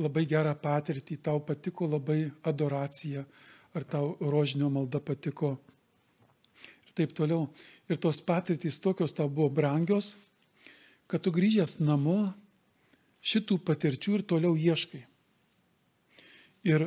labai 0.00 0.24
gerą 0.26 0.54
patirtį, 0.58 1.18
tau 1.22 1.40
patiko 1.44 1.86
labai 1.88 2.26
adoracija, 2.46 3.24
ar 3.74 3.86
tau 3.86 4.14
rožinio 4.20 4.70
malda 4.70 5.00
patiko 5.02 5.54
ir 6.86 6.94
taip 6.94 7.14
toliau. 7.14 7.48
Ir 7.90 8.00
tos 8.00 8.20
patirtys 8.24 8.80
tokios 8.80 9.14
tau 9.14 9.28
buvo 9.28 9.50
brangios, 9.52 10.14
kad 11.06 11.22
tu 11.22 11.30
grįžęs 11.34 11.78
namo 11.84 12.32
šitų 13.24 13.58
patirčių 13.64 14.18
ir 14.18 14.26
toliau 14.28 14.56
ieškai. 14.56 15.02
Ir, 16.64 16.86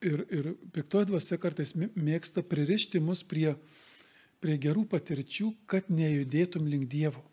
ir, 0.00 0.20
ir 0.32 0.52
piktoji 0.72 1.10
dvasia 1.10 1.36
kartais 1.40 1.74
mėgsta 1.76 2.42
pririšti 2.42 3.02
mus 3.04 3.22
prie, 3.22 3.52
prie 4.40 4.56
gerų 4.56 4.86
patirčių, 4.88 5.52
kad 5.68 5.90
nejudėtum 5.92 6.68
link 6.70 6.88
Dievo. 6.88 7.27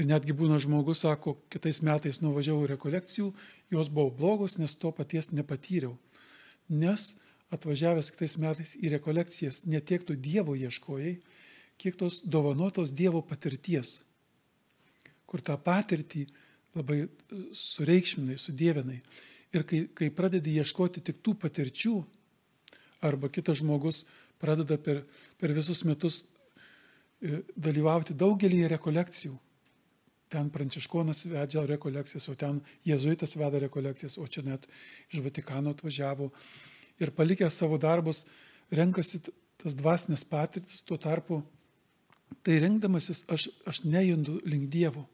Ir 0.00 0.08
netgi 0.08 0.32
būna 0.36 0.56
žmogus, 0.62 1.02
sako, 1.04 1.36
kitais 1.52 1.82
metais 1.84 2.22
nuvažiavau 2.24 2.64
rekolekcijų, 2.70 3.30
jos 3.74 3.90
buvo 3.92 4.14
blogos, 4.16 4.56
nes 4.56 4.72
to 4.80 4.92
paties 4.96 5.28
nepatyriau. 5.36 5.98
Nes 6.72 7.18
atvažiavęs 7.52 8.12
kitais 8.14 8.38
metais 8.40 8.76
į 8.80 8.94
rekolekcijas 8.96 9.66
netiek 9.68 10.06
tu 10.06 10.16
Dievo 10.16 10.56
ieškojai, 10.56 11.18
kiek 11.80 11.98
tos 12.00 12.22
dovanotos 12.24 12.94
Dievo 12.96 13.20
patirties 13.26 14.00
kur 15.30 15.42
tą 15.46 15.54
patirtį 15.62 16.24
labai 16.74 17.04
e, 17.04 17.10
sureikšminai, 17.54 18.38
sudėvinai. 18.38 18.98
Ir 19.54 19.66
kai, 19.66 19.84
kai 19.94 20.10
pradedi 20.14 20.56
ieškoti 20.58 21.02
tik 21.06 21.22
tų 21.24 21.36
patirčių, 21.44 21.94
arba 23.06 23.30
kitas 23.32 23.60
žmogus 23.62 24.04
pradeda 24.42 24.78
per, 24.78 25.04
per 25.38 25.54
visus 25.54 25.84
metus 25.86 26.24
e, 26.24 27.42
dalyvauti 27.54 28.16
daugelį 28.18 28.64
rekolekcijų. 28.74 29.36
Ten 30.30 30.50
pranciškonas 30.54 31.24
vedžia 31.26 31.64
rekolekcijas, 31.66 32.28
o 32.30 32.36
ten 32.38 32.60
jėzuitas 32.86 33.34
veda 33.38 33.58
rekolekcijas, 33.66 34.18
o 34.22 34.26
čia 34.30 34.44
net 34.46 34.68
iš 35.10 35.24
Vatikano 35.24 35.74
atvažiavo. 35.74 36.30
Ir 37.02 37.10
palikęs 37.16 37.56
savo 37.58 37.80
darbus, 37.82 38.24
renkasi 38.70 39.24
tas 39.60 39.74
dvasinės 39.74 40.22
patirtis, 40.28 40.84
tuo 40.86 41.00
tarpu 41.00 41.42
tai 42.46 42.60
rengdamasis 42.62 43.24
aš, 43.28 43.48
aš 43.66 43.82
nejundu 43.84 44.38
link 44.46 44.70
Dievo 44.70 45.08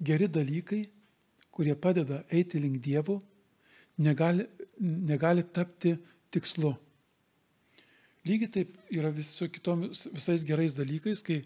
geri 0.00 0.28
dalykai, 0.28 0.84
kurie 1.54 1.74
padeda 1.78 2.22
eiti 2.32 2.58
link 2.60 2.80
dievų, 2.82 3.20
negali, 4.02 4.46
negali 4.80 5.44
tapti 5.54 5.94
tikslu. 6.34 6.74
Lygiai 8.24 8.50
taip 8.50 8.74
yra 8.90 9.12
vis 9.14 9.34
su 9.36 9.48
kitomis 9.52 10.08
visais 10.14 10.44
gerais 10.48 10.74
dalykais, 10.74 11.22
kai, 11.22 11.42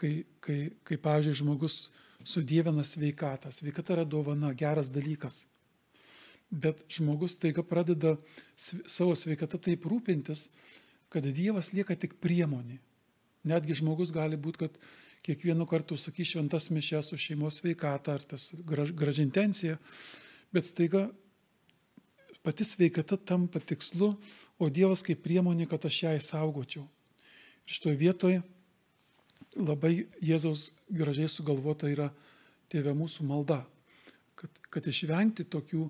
kai, 0.00 0.24
kai, 0.44 0.58
kai 0.86 0.98
pavyzdžiui, 1.00 1.40
žmogus 1.42 1.78
sudėvina 2.24 2.84
sveikatą. 2.86 3.52
Sveikata 3.52 3.96
yra 3.98 4.04
dovana, 4.08 4.52
geras 4.56 4.90
dalykas. 4.92 5.44
Bet 6.50 6.84
žmogus 6.92 7.36
taiga 7.40 7.64
pradeda 7.66 8.14
savo 8.56 9.14
sveikatą 9.18 9.58
taip 9.60 9.86
rūpintis, 9.90 10.48
kad 11.12 11.26
Dievas 11.26 11.72
lieka 11.74 11.96
tik 11.98 12.16
priemonė. 12.22 12.78
Netgi 13.44 13.76
žmogus 13.80 14.12
gali 14.14 14.38
būti, 14.40 14.64
kad 14.64 14.78
kiekvienu 15.24 15.66
kartu 15.68 15.96
sakys 16.00 16.34
šventas 16.34 16.70
mišes 16.72 17.10
su 17.10 17.18
šeimos 17.20 17.60
sveikata 17.60 18.16
ar 18.16 18.24
tas 18.34 18.50
graž, 18.66 18.92
graž 18.96 19.20
intencija, 19.24 19.76
bet 20.52 20.68
staiga 20.68 21.08
pati 22.44 22.64
sveikata 22.64 23.16
tampa 23.16 23.60
tikslu, 23.60 24.14
o 24.60 24.68
Dievas 24.68 25.04
kaip 25.04 25.22
priemonė, 25.24 25.68
kad 25.68 25.86
aš 25.88 26.02
ją 26.02 26.12
įsaugočiau. 26.18 26.84
Ir 27.64 27.76
šitoje 27.76 27.96
vietoje 28.00 28.42
labai 29.56 30.06
Jėzaus 30.22 30.70
gražiai 30.90 31.30
sugalvota 31.30 31.90
yra 31.90 32.10
tėvė 32.72 32.94
mūsų 32.96 33.26
malda, 33.28 33.62
kad, 34.38 34.50
kad 34.70 34.86
išvengti 34.90 35.46
tokių 35.50 35.88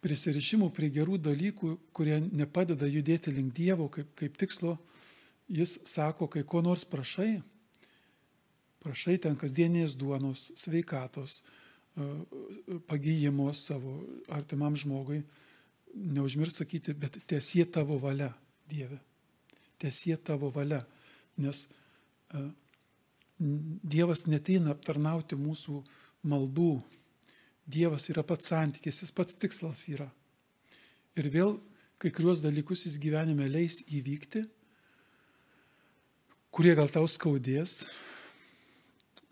prisirišimų 0.00 0.70
prie 0.72 0.88
gerų 0.92 1.18
dalykų, 1.20 1.74
kurie 1.92 2.20
nepadeda 2.24 2.88
judėti 2.88 3.32
link 3.34 3.52
Dievo 3.56 3.90
kaip, 3.92 4.12
kaip 4.16 4.36
tikslo, 4.40 4.78
jis 5.50 5.80
sako, 5.88 6.30
kai 6.30 6.44
ko 6.46 6.62
nors 6.64 6.86
prašai, 6.88 7.40
prašai 8.80 9.18
ten 9.20 9.36
kasdienės 9.36 9.96
duonos, 9.98 10.50
sveikatos, 10.56 11.42
pagyjimo 12.88 13.50
savo 13.54 13.98
artimam 14.32 14.76
žmogui, 14.78 15.20
neužmirš 15.94 16.62
sakyti, 16.62 16.94
bet 16.94 17.18
tiesie 17.26 17.66
tavo 17.66 17.98
valia, 18.00 18.30
Dieve. 18.70 19.00
Tiesie 19.80 20.14
tavo 20.16 20.52
valia. 20.54 20.84
Nes 21.40 21.66
Dievas 23.40 24.26
neteina 24.28 24.74
aptarnauti 24.74 25.38
mūsų 25.40 25.80
maldų. 26.28 26.74
Dievas 27.70 28.10
yra 28.12 28.24
pats 28.26 28.50
santykis, 28.50 29.00
jis 29.04 29.14
pats 29.16 29.38
tikslas 29.40 29.86
yra. 29.88 30.10
Ir 31.16 31.30
vėl 31.32 31.54
kai 32.00 32.12
kuriuos 32.12 32.44
dalykus 32.44 32.86
jis 32.86 32.96
gyvenime 33.00 33.48
leis 33.48 33.82
įvykti, 33.92 34.44
kurie 36.50 36.72
gal 36.76 36.88
tau 36.92 37.04
skaudės, 37.08 37.90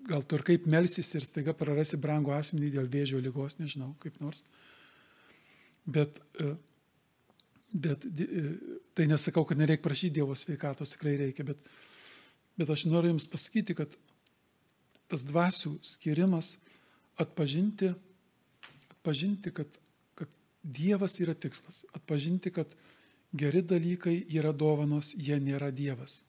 gal 0.08 0.24
tu 0.24 0.38
ir 0.38 0.44
kaip 0.46 0.68
melsis 0.70 1.10
ir 1.16 1.24
staiga 1.26 1.54
prarasi 1.56 1.98
brangų 2.00 2.34
asmenį 2.36 2.72
dėl 2.76 2.90
vėžio 2.92 3.20
lygos, 3.24 3.58
nežinau, 3.60 3.94
kaip 4.02 4.20
nors. 4.20 4.44
Bet, 5.88 6.20
e, 6.40 6.52
bet 7.72 8.04
e, 8.04 8.52
tai 8.96 9.08
nesakau, 9.08 9.46
kad 9.48 9.60
nereikia 9.60 9.84
prašyti 9.84 10.18
Dievo 10.20 10.36
sveikatos, 10.36 10.92
tikrai 10.96 11.16
reikia, 11.24 11.48
bet, 11.48 11.64
bet 12.58 12.70
aš 12.70 12.86
noriu 12.90 13.12
Jums 13.12 13.28
pasakyti, 13.30 13.76
kad 13.78 13.94
tas 15.08 15.24
dvasių 15.24 15.78
skirimas 15.86 16.56
atpažinti, 17.18 17.92
atpažinti 18.92 19.52
kad, 19.54 19.78
kad 20.18 20.32
Dievas 20.62 21.16
yra 21.22 21.34
tikslas, 21.34 21.84
atpažinti, 21.96 22.52
kad 22.54 22.74
geri 23.32 23.62
dalykai 23.62 24.18
yra 24.36 24.52
dovanos, 24.52 25.14
jie 25.16 25.38
nėra 25.40 25.70
Dievas. 25.72 26.22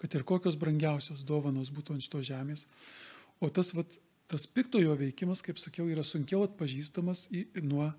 Kad 0.00 0.14
ir 0.16 0.24
kokios 0.28 0.56
brangiausios 0.60 1.24
dovanos 1.26 1.72
būtų 1.74 1.96
ant 1.96 2.04
šito 2.04 2.22
žemės. 2.24 2.66
O 3.40 3.50
tas, 3.52 3.74
vat, 3.76 3.90
tas 4.30 4.46
piktojo 4.48 4.94
veikimas, 4.96 5.42
kaip 5.44 5.58
sakiau, 5.60 5.88
yra 5.90 6.04
sunkiau 6.06 6.44
atpažįstamas 6.46 7.26
į, 7.34 7.48
nuo 7.64 7.90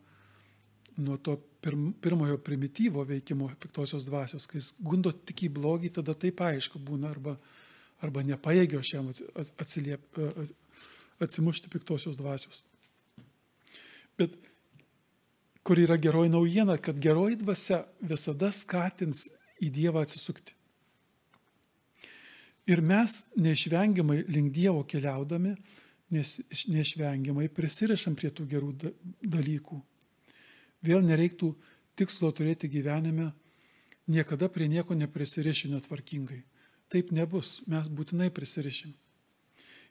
nuo 0.98 1.18
to 1.18 1.38
pirm, 1.62 1.92
pirmojo 2.02 2.38
primityvo 2.38 3.04
veikimo 3.08 3.50
piktosios 3.62 4.06
dvasios, 4.06 4.48
kai 4.50 4.60
jis 4.60 4.72
gundo 4.80 5.12
tik 5.12 5.46
į 5.48 5.52
blogį, 5.58 5.94
tada 6.00 6.16
taip 6.18 6.42
aišku 6.46 6.82
būna 6.82 7.12
arba, 7.14 7.36
arba 8.02 8.24
nepaėgio 8.26 8.82
šiam 8.86 9.12
atsiliep, 9.62 10.22
atsimušti 11.22 11.70
piktosios 11.74 12.18
dvasios. 12.20 12.64
Bet 14.18 14.34
kur 15.64 15.80
yra 15.80 15.98
geroji 16.02 16.34
naujiena, 16.34 16.78
kad 16.78 17.00
geroji 17.00 17.38
dvasia 17.42 17.84
visada 18.02 18.52
skatins 18.52 19.28
į 19.62 19.70
Dievą 19.74 20.02
atsisukti. 20.02 20.56
Ir 22.70 22.82
mes 22.86 23.24
neišvengiamai 23.42 24.24
link 24.30 24.54
Dievo 24.54 24.84
keliaudami, 24.88 25.56
nes 26.12 26.34
neišvengiamai 26.70 27.48
prisirišam 27.54 28.16
prie 28.18 28.30
tų 28.34 28.46
gerų 28.50 28.74
dalykų. 29.22 29.80
Vėl 30.86 31.04
nereiktų 31.06 31.52
tikslo 32.00 32.32
turėti 32.34 32.70
gyvenime, 32.72 33.32
niekada 34.10 34.50
prie 34.50 34.68
nieko 34.72 34.98
neprisiriši 34.98 35.72
netvarkingai. 35.76 36.42
Taip 36.92 37.12
nebus, 37.16 37.62
mes 37.72 37.88
būtinai 37.88 38.32
prisirišim. 38.34 38.94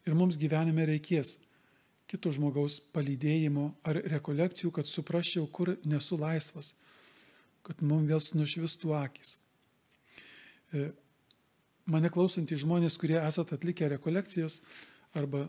Ir 0.08 0.16
mums 0.16 0.38
gyvenime 0.40 0.84
reikės 0.88 1.38
kito 2.10 2.32
žmogaus 2.34 2.80
palydėjimo 2.94 3.68
ar 3.86 4.00
rekolekcijų, 4.10 4.72
kad 4.74 4.88
suprasčiau, 4.88 5.46
kur 5.46 5.76
nesu 5.86 6.18
laisvas, 6.18 6.74
kad 7.62 7.84
mums 7.86 8.08
vėl 8.10 8.40
nušvistų 8.40 8.94
akis. 8.98 9.36
E, 10.74 10.90
mane 11.86 12.10
klausantys 12.10 12.64
žmonės, 12.64 12.98
kurie 12.98 13.18
esat 13.20 13.54
atlikę 13.54 13.88
rekolekcijas 13.94 14.60
arba 15.14 15.46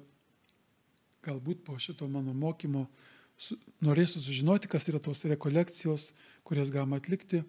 galbūt 1.25 1.65
po 1.65 1.77
šito 1.81 2.07
mano 2.09 2.33
mokymo 2.33 2.87
norėsiu 3.81 4.21
sužinoti, 4.21 4.69
kas 4.69 4.87
yra 4.91 4.99
tos 5.01 5.23
rekolekcijos, 5.29 6.11
kurias 6.45 6.71
galima 6.73 6.99
atlikti. 7.01 7.41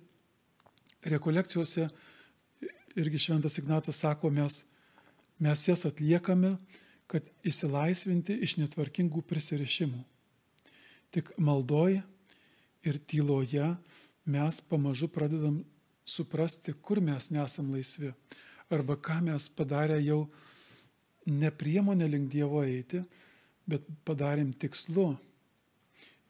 Rekolekcijose 1.04 1.88
irgi 2.96 3.18
Šventas 3.18 3.58
Ignatas 3.58 4.00
sako, 4.04 4.30
mes, 4.30 4.62
mes 5.42 5.66
jas 5.68 5.84
atliekame, 5.88 6.56
kad 7.10 7.26
įsilaisvinti 7.44 8.38
iš 8.46 8.56
netvarkingų 8.60 9.24
prisirišimų. 9.28 10.00
Tik 11.12 11.34
maldoje 11.36 12.00
ir 12.88 12.98
tyloje 13.10 13.66
mes 14.24 14.60
pamažu 14.70 15.10
pradedam 15.12 15.60
suprasti, 16.08 16.72
kur 16.72 17.02
mes 17.04 17.28
nesam 17.34 17.68
laisvi. 17.74 18.14
Arba 18.72 18.96
ką 18.96 19.18
mes 19.26 19.48
padarę 19.52 19.98
jau 20.00 20.24
ne 21.28 21.50
priemonė 21.52 22.08
link 22.08 22.30
Dievo 22.32 22.62
eiti, 22.64 23.02
bet 23.68 23.84
padarėm 24.06 24.54
tikslu 24.56 25.12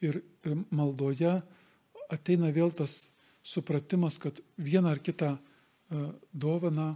ir, 0.03 0.21
maldoje 0.71 1.38
ateina 2.12 2.51
vėl 2.53 2.73
tas 2.77 3.12
supratimas, 3.43 4.19
kad 4.23 4.38
vieną 4.59 4.93
ar 4.93 5.01
kitą 5.03 5.33
uh, 5.37 6.11
dovaną, 6.33 6.93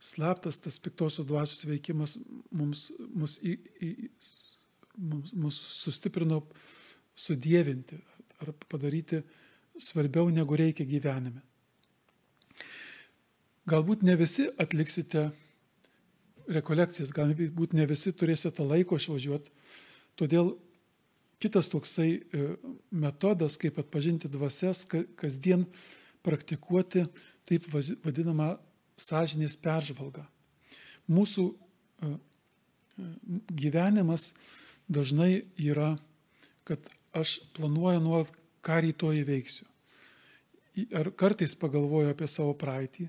slaptas 0.00 0.60
tas 0.62 0.78
piktosios 0.78 1.26
dvasios 1.26 1.64
veikimas 1.66 2.16
mums, 2.50 2.90
mus, 3.14 3.38
į, 3.42 3.56
į, 3.82 4.10
mums, 4.96 5.32
mus 5.34 5.58
sustiprino 5.80 6.42
sudėvinti 7.16 7.98
ar 8.44 8.52
padaryti 8.68 9.22
svarbiau 9.80 10.28
negu 10.30 10.56
reikia 10.58 10.86
gyvenime. 10.88 11.42
Galbūt 13.66 14.04
ne 14.06 14.14
visi 14.14 14.46
atliksite 14.62 15.30
rekolekcijas, 16.54 17.10
galbūt 17.10 17.74
ne 17.74 17.86
visi 17.90 18.12
turėsite 18.14 18.62
laiko 18.62 19.00
išvažiuoti, 19.00 19.50
todėl 20.14 20.52
Kitas 21.38 21.68
toksai 21.68 22.10
e, 22.16 22.44
metodas, 22.90 23.58
kaip 23.60 23.76
atpažinti 23.82 24.28
dvasias, 24.32 24.86
kasdien 25.20 25.66
praktikuoti 26.24 27.04
taip 27.46 27.66
vadinamą 27.70 28.54
sąžinės 28.96 29.58
peržvalgą. 29.60 30.24
Mūsų 31.12 31.44
e, 31.52 32.08
e, 32.08 33.08
gyvenimas 33.52 34.30
dažnai 34.88 35.44
yra, 35.60 35.98
kad 36.64 36.88
aš 37.16 37.36
planuoju 37.58 38.00
nuolat, 38.00 38.32
ką 38.64 38.80
rytoj 38.86 39.20
įveiksiu. 39.20 39.66
Ar 40.96 41.12
kartais 41.16 41.52
pagalvoju 41.56 42.10
apie 42.12 42.26
savo 42.28 42.52
praeitį, 42.58 43.06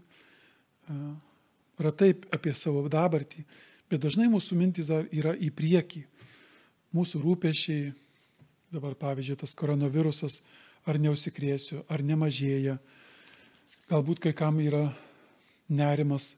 ar 0.87 1.89
taip 1.97 2.27
apie 2.31 2.53
savo 2.55 2.83
dabartį, 2.91 3.41
bet 3.89 4.03
dažnai 4.03 4.29
mūsų 4.31 4.55
mintis 4.59 4.91
dar 4.91 5.07
yra 5.11 5.33
į 5.35 5.49
priekį. 5.55 6.03
Mūsų 6.95 7.19
rūpešiai, 7.25 7.89
dabar 8.73 8.95
pavyzdžiui 8.99 9.39
tas 9.39 9.55
koronavirusas, 9.59 10.41
ar 10.87 10.99
neusikrėsiu, 10.99 11.83
ar 11.91 12.03
nemažėja, 12.03 12.77
galbūt 13.91 14.21
kai 14.23 14.33
kam 14.35 14.59
yra 14.63 14.89
nerimas, 15.67 16.35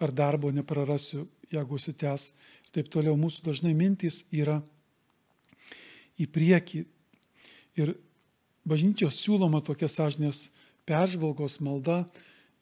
ar 0.00 0.12
darbo 0.12 0.50
neprarasiu, 0.52 1.26
jeigu 1.52 1.76
užsitęs 1.76 2.30
ir 2.64 2.72
taip 2.76 2.88
toliau. 2.92 3.16
Mūsų 3.20 3.44
dažnai 3.50 3.74
mintys 3.76 4.24
yra 4.32 4.60
į 6.20 6.28
priekį. 6.32 6.84
Ir 7.80 7.94
bažnyčios 8.68 9.20
siūloma 9.20 9.60
tokia 9.64 9.88
sąžinės 9.88 10.48
peržvalgos 10.88 11.60
malda 11.64 12.02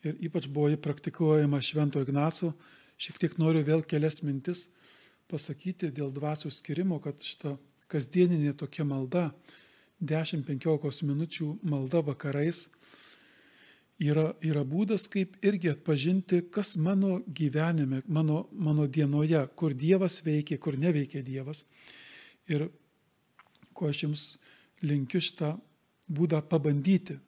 ir 0.07 0.18
ypač 0.28 0.46
buvo 0.50 0.70
jį 0.72 0.81
praktikuojama 0.83 1.62
Švento 1.62 2.02
Ignaco. 2.02 2.52
Šiek 2.98 3.18
tiek 3.22 3.38
noriu 3.38 3.62
vėl 3.66 3.85
kelias 3.87 4.22
mintis 4.26 4.66
pasakyti 5.31 5.92
dėl 5.94 6.11
dvasių 6.14 6.50
skirimo, 6.54 6.98
kad 7.02 7.20
šitą 7.22 7.54
kasdieninė 7.88 8.55
tokia 8.59 8.85
malda, 8.85 9.31
10-15 10.05 11.07
minučių 11.09 11.48
malda 11.66 12.03
vakarais, 12.07 12.68
yra, 13.98 14.33
yra 14.44 14.62
būdas, 14.62 15.09
kaip 15.11 15.37
irgi 15.42 15.72
atpažinti, 15.74 16.44
kas 16.55 16.77
mano 16.79 17.18
gyvenime, 17.27 18.03
mano, 18.07 18.46
mano 18.53 18.87
dienoje, 18.87 19.40
kur 19.59 19.74
Dievas 19.74 20.20
veikia, 20.24 20.59
kur 20.59 20.79
neveikia 20.79 21.22
Dievas. 21.27 21.64
Ir 22.48 22.68
ko 23.74 23.90
aš 23.90 24.05
jums 24.07 24.29
linkiu 24.83 25.20
šitą 25.22 25.57
būdą 26.09 26.42
pabandyti. 26.48 27.18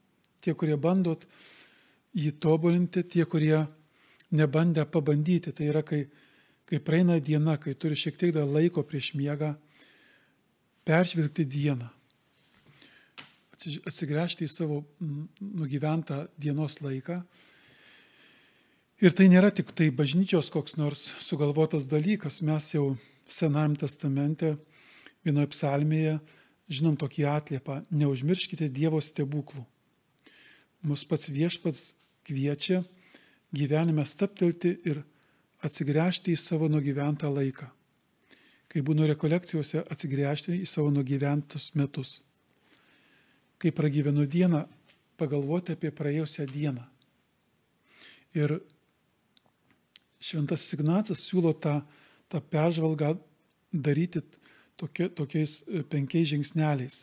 Tie, 0.41 0.55
kurie 0.55 0.77
bandot 0.81 1.27
jį 2.17 2.33
tobulinti, 2.41 3.03
tie, 3.05 3.27
kurie 3.29 3.67
nebandę 4.31 4.87
pabandyti. 4.87 5.53
Tai 5.53 5.67
yra, 5.69 5.83
kai, 5.87 6.07
kai 6.67 6.81
praeina 6.81 7.19
diena, 7.21 7.59
kai 7.61 7.75
turi 7.75 7.99
šiek 7.99 8.17
tiek 8.17 8.33
dar 8.35 8.49
laiko 8.49 8.87
prieš 8.87 9.13
miegą, 9.19 9.53
peržvelgti 10.87 11.45
dieną, 11.45 11.89
atsigręžti 13.87 14.47
į 14.47 14.51
savo 14.51 14.83
nugyventą 15.41 16.25
dienos 16.41 16.81
laiką. 16.81 17.21
Ir 19.01 19.15
tai 19.17 19.31
nėra 19.33 19.49
tik 19.53 19.73
tai 19.77 19.89
bažnyčios 19.93 20.51
koks 20.53 20.77
nors 20.77 21.01
sugalvotas 21.25 21.87
dalykas. 21.89 22.43
Mes 22.45 22.75
jau 22.75 22.97
Senajame 23.31 23.79
testamente 23.79 24.57
vienoje 25.25 25.53
psalmėje 25.53 26.17
žinom 26.71 26.97
tokį 26.99 27.27
atliepą- 27.31 27.81
neužmirškite 28.01 28.69
Dievo 28.69 29.01
stebuklų. 29.01 29.65
Mus 30.83 31.05
pats 31.05 31.29
viešpats 31.29 31.95
kviečia 32.25 32.85
gyvenime 33.55 34.07
staptelti 34.07 34.79
ir 34.85 35.05
atsigręžti 35.63 36.33
į 36.33 36.39
savo 36.39 36.69
nugyventą 36.69 37.31
laiką. 37.33 37.69
Kai 38.71 38.83
būnu 38.87 39.09
rekolekcijose, 39.11 39.83
atsigręžti 39.91 40.61
į 40.63 40.67
savo 40.69 40.93
nugyventus 40.95 41.73
metus. 41.75 42.21
Kai 43.59 43.73
pragyvenu 43.75 44.27
dieną, 44.31 44.63
pagalvoti 45.19 45.75
apie 45.75 45.91
praėjusią 45.93 46.47
dieną. 46.49 46.85
Ir 48.39 48.61
šventasis 50.23 50.77
Ignacas 50.77 51.25
siūlo 51.27 51.53
tą, 51.59 51.81
tą 52.31 52.39
peržvalgą 52.53 53.17
daryti 53.73 54.23
tokie, 54.79 55.09
tokiais 55.09 55.61
e, 55.67 55.83
penkiais 55.83 56.31
žingsneliais. 56.31 57.03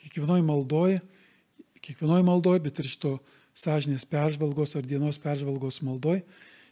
Kiekvienoje 0.00 0.42
maldoje, 0.46 1.00
kiekvienoje 1.82 2.26
maldoje, 2.26 2.62
bet 2.66 2.82
ir 2.82 2.90
šito 2.90 3.14
sąžinės 3.58 4.06
peržvalgos 4.08 4.76
ar 4.78 4.86
dienos 4.86 5.18
peržvalgos 5.22 5.80
maldoje, 5.86 6.24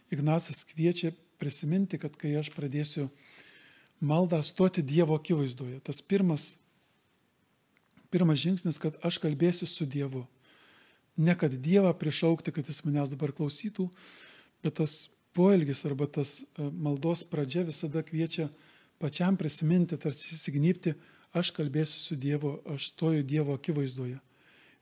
Ignacas 0.09 0.63
kviečia 0.65 1.11
prisiminti, 1.37 1.99
kad 2.01 2.15
kai 2.17 2.31
aš 2.39 2.49
pradėsiu 2.55 3.09
maldą 3.99 4.41
stoti 4.43 4.83
Dievo 4.85 5.15
akivaizdoje, 5.19 5.79
tas 5.83 6.01
pirmas, 6.01 6.55
pirmas 8.11 8.39
žingsnis, 8.39 8.79
kad 8.79 8.97
aš 9.05 9.19
kalbėsiu 9.21 9.67
su 9.67 9.85
Dievu. 9.85 10.25
Ne 11.19 11.35
kad 11.35 11.51
Dievą 11.51 11.91
prišaukti, 11.99 12.53
kad 12.55 12.67
jis 12.67 12.83
manęs 12.85 13.11
dabar 13.11 13.33
klausytų, 13.35 13.89
bet 14.63 14.79
tas 14.79 15.09
poelgis 15.35 15.83
arba 15.87 16.07
tas 16.07 16.39
e, 16.39 16.69
maldos 16.71 17.25
pradžia 17.27 17.65
visada 17.67 18.03
kviečia 18.03 18.47
pačiam 18.99 19.37
prisiminti, 19.39 19.99
tarsi 19.99 20.33
įsignypti, 20.35 20.95
aš 21.35 21.51
kalbėsiu 21.55 21.99
su 21.99 22.17
Dievu, 22.19 22.57
aš 22.71 22.91
stoju 22.93 23.23
Dievo 23.23 23.55
akivaizdoje. 23.55 24.17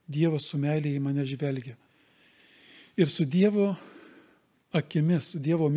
Dievas 0.08 0.46
su 0.48 0.58
meilė 0.58 0.94
į 0.96 1.02
mane 1.04 1.26
žvelgia. 1.28 1.76
Ir 2.98 3.10
su 3.10 3.26
Dievo 3.28 3.74
akimis, 4.74 5.34
su 5.34 5.42
Dievo 5.42 5.68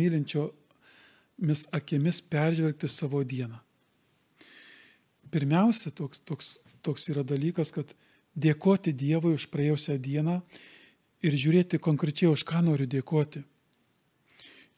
mylinčiomis 1.42 1.68
akimis 1.72 2.20
peržvelgti 2.20 2.88
savo 2.88 3.24
dieną. 3.24 3.58
Pirmiausia, 5.30 5.90
toks, 5.90 6.20
toks, 6.24 6.58
toks 6.82 7.08
yra 7.08 7.22
dalykas, 7.24 7.72
kad 7.72 7.94
dėkoti 8.36 8.92
Dievui 8.92 9.34
už 9.34 9.48
praėjusią 9.50 9.98
dieną 9.98 10.42
ir 11.22 11.32
žiūrėti 11.32 11.80
konkrečiai, 11.80 12.30
už 12.30 12.44
ką 12.44 12.62
noriu 12.62 12.86
dėkoti. 12.86 13.42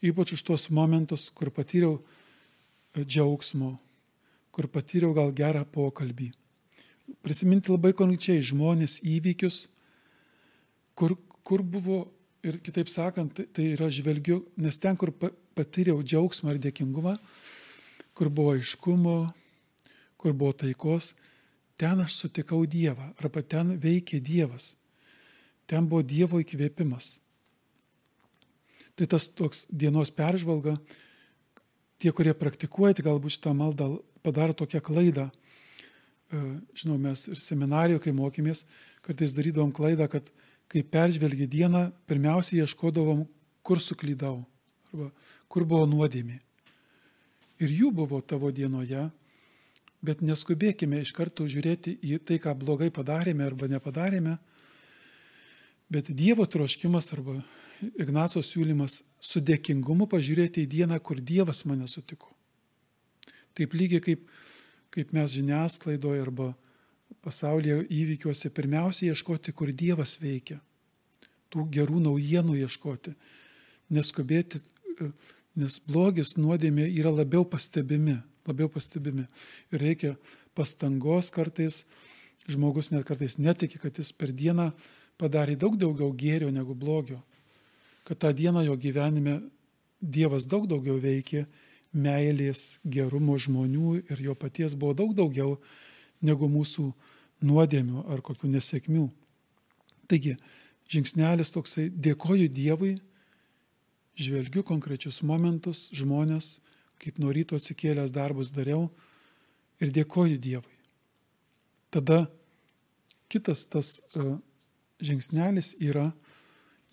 Ypač 0.05 0.35
už 0.35 0.43
tuos 0.43 0.71
momentus, 0.71 1.31
kur 1.31 1.51
patyriau 1.51 2.01
džiaugsmo, 2.97 3.79
kur 4.53 4.69
patyriau 4.69 5.15
gal 5.15 5.33
gerą 5.33 5.65
pokalbį. 5.65 6.33
Prisiminti 7.21 7.73
labai 7.73 7.93
konkrečiai 7.93 8.41
žmonės, 8.41 9.03
įvykius, 9.03 9.69
kur, 10.95 11.17
kur 11.43 11.63
buvo 11.63 12.07
ir 12.45 12.61
kitaip 12.61 12.89
sakant, 12.89 13.41
tai 13.53 13.73
yra 13.75 13.89
žvelgiu, 13.91 14.45
nes 14.57 14.79
ten, 14.79 14.97
kur 14.97 15.11
patyriau 15.55 16.03
džiaugsmą 16.03 16.53
ar 16.53 16.61
dėkingumą, 16.63 17.17
kur 18.15 18.31
buvo 18.31 18.55
aiškumo, 18.55 19.19
kur 20.21 20.33
buvo 20.33 20.55
taikos, 20.57 21.13
ten 21.81 22.01
aš 22.05 22.21
sutikau 22.23 22.63
Dievą, 22.67 23.11
arba 23.19 23.43
ten 23.43 23.75
veikė 23.81 24.21
Dievas. 24.23 24.75
Ten 25.67 25.89
buvo 25.89 26.05
Dievo 26.05 26.41
įkvėpimas. 26.43 27.19
Tai 28.95 29.09
tas 29.11 29.27
toks 29.27 29.65
dienos 29.73 30.13
peržvalga, 30.15 30.77
tie, 31.99 32.13
kurie 32.15 32.35
praktikuojate 32.37 33.03
galbūt 33.03 33.37
šitą 33.37 33.55
maldą, 33.57 33.89
padaro 34.23 34.55
tokią 34.55 34.81
klaidą. 34.85 35.29
E, 36.31 36.43
žinau, 36.79 36.99
mes 37.01 37.27
ir 37.33 37.41
seminarijoje, 37.41 38.05
kai 38.05 38.15
mokėmės, 38.15 38.65
kartais 39.05 39.35
darydavom 39.35 39.75
klaidą, 39.75 40.07
kad 40.13 40.31
kai 40.71 40.85
peržvelgi 40.87 41.49
dieną, 41.51 41.89
pirmiausiai 42.09 42.63
ieškodavom, 42.63 43.25
kur 43.67 43.81
suklydau, 43.83 44.45
arba 44.95 45.11
kur 45.51 45.67
buvo 45.67 45.87
nuodėmė. 45.91 46.39
Ir 47.63 47.71
jų 47.71 47.91
buvo 47.95 48.21
tavo 48.23 48.51
dienoje, 48.55 49.11
bet 50.05 50.23
neskubėkime 50.23 51.01
iš 51.03 51.13
karto 51.17 51.47
žiūrėti 51.47 51.99
į 52.03 52.19
tai, 52.23 52.39
ką 52.39 52.55
blogai 52.59 52.91
padarėme 52.95 53.45
arba 53.47 53.69
nepadarėme, 53.71 54.39
bet 55.91 56.11
Dievo 56.11 56.47
troškimas 56.47 57.13
arba 57.15 57.39
Ignaco 57.99 58.41
siūlymas 58.43 59.03
su 59.21 59.41
dėkingumu 59.41 60.07
pažiūrėti 60.11 60.65
į 60.65 60.71
dieną, 60.71 60.99
kur 61.03 61.21
Dievas 61.21 61.65
mane 61.69 61.87
sutiko. 61.91 62.31
Taip 63.55 63.75
lygiai 63.75 64.03
kaip, 64.03 64.29
kaip 64.95 65.13
mes 65.15 65.35
žiniasklaidoje 65.35 66.23
arba 66.23 66.53
pasaulyje 67.25 67.85
įvykiuose 67.89 68.51
pirmiausia 68.55 69.13
ieškoti, 69.13 69.53
kur 69.53 69.71
Dievas 69.73 70.17
veikia. 70.23 70.59
Tų 71.53 71.69
gerų 71.71 72.03
naujienų 72.03 72.59
ieškoti. 72.65 73.15
Neskubėti, 73.95 74.63
nes 75.59 75.79
blogis 75.89 76.35
nuodėmė 76.39 76.89
yra 76.91 77.13
labiau 77.15 77.45
pastebimi, 77.47 78.19
labiau 78.49 78.71
pastebimi. 78.73 79.27
Ir 79.73 79.83
reikia 79.83 80.15
pastangos 80.55 81.31
kartais, 81.35 81.85
žmogus 82.51 82.91
net 82.93 83.07
kartais 83.09 83.39
netiki, 83.39 83.79
kad 83.83 83.97
jis 83.99 84.13
per 84.13 84.35
dieną 84.35 84.73
padarė 85.21 85.55
daug 85.57 85.79
daugiau 85.79 86.11
gėrio 86.13 86.51
negu 86.55 86.75
blogio 86.75 87.23
kad 88.05 88.19
tą 88.19 88.33
dieną 88.33 88.63
jo 88.63 88.77
gyvenime 88.77 89.41
Dievas 90.05 90.45
daug 90.45 90.67
daugiau 90.69 90.99
veikė, 91.01 91.47
meilės, 91.97 92.79
gerumo 92.85 93.39
žmonių 93.41 94.03
ir 94.13 94.21
jo 94.21 94.35
paties 94.37 94.75
buvo 94.77 94.93
daug 94.93 95.15
daugiau 95.17 95.55
negu 96.21 96.49
mūsų 96.51 96.91
nuodėmių 97.41 98.03
ar 98.13 98.21
kokių 98.21 98.51
nesėkmių. 98.53 99.07
Taigi, 100.11 100.35
žingsnelis 100.93 101.55
toksai, 101.55 101.87
dėkoju 101.89 102.51
Dievui, 102.53 102.99
žvelgiu 104.19 104.63
konkrečius 104.67 105.23
momentus, 105.27 105.89
žmonės, 105.95 106.61
kaip 107.03 107.19
nuo 107.19 107.33
ryto 107.35 107.59
atsikėlęs 107.59 108.15
darbus 108.15 108.53
dariau 108.55 108.89
ir 109.83 109.91
dėkoju 109.95 110.39
Dievui. 110.39 110.77
Tada 111.95 112.25
kitas 113.31 113.67
tas 113.71 113.99
uh, 114.15 114.37
žingsnelis 115.03 115.75
yra 115.83 116.13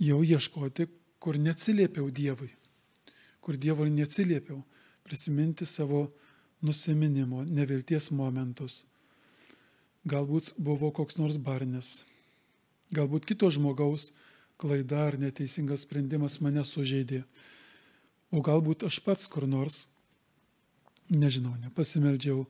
jau 0.02 0.22
ieškoti, 0.26 0.88
kur 1.22 1.38
neatsiliepiau 1.38 2.10
Dievui, 2.10 2.50
kur 3.42 3.58
Dievui 3.58 3.92
neatsiliepiau, 3.94 4.64
prisiminti 5.06 5.66
savo 5.66 6.08
nusiminimo, 6.66 7.44
nevilties 7.46 8.10
momentus. 8.14 8.86
Galbūt 10.10 10.56
buvo 10.58 10.90
koks 10.90 11.20
nors 11.22 11.38
barnis, 11.38 12.02
galbūt 12.94 13.28
kito 13.30 13.50
žmogaus 13.54 14.10
klaida 14.62 15.08
ar 15.10 15.18
neteisingas 15.20 15.86
sprendimas 15.88 16.40
mane 16.44 16.64
sužeidė, 16.68 17.24
o 18.32 18.42
galbūt 18.46 18.86
aš 18.88 19.00
pats 19.04 19.28
kur 19.32 19.48
nors, 19.50 19.86
nežinau, 21.12 21.54
nepasimeldžiau, 21.66 22.46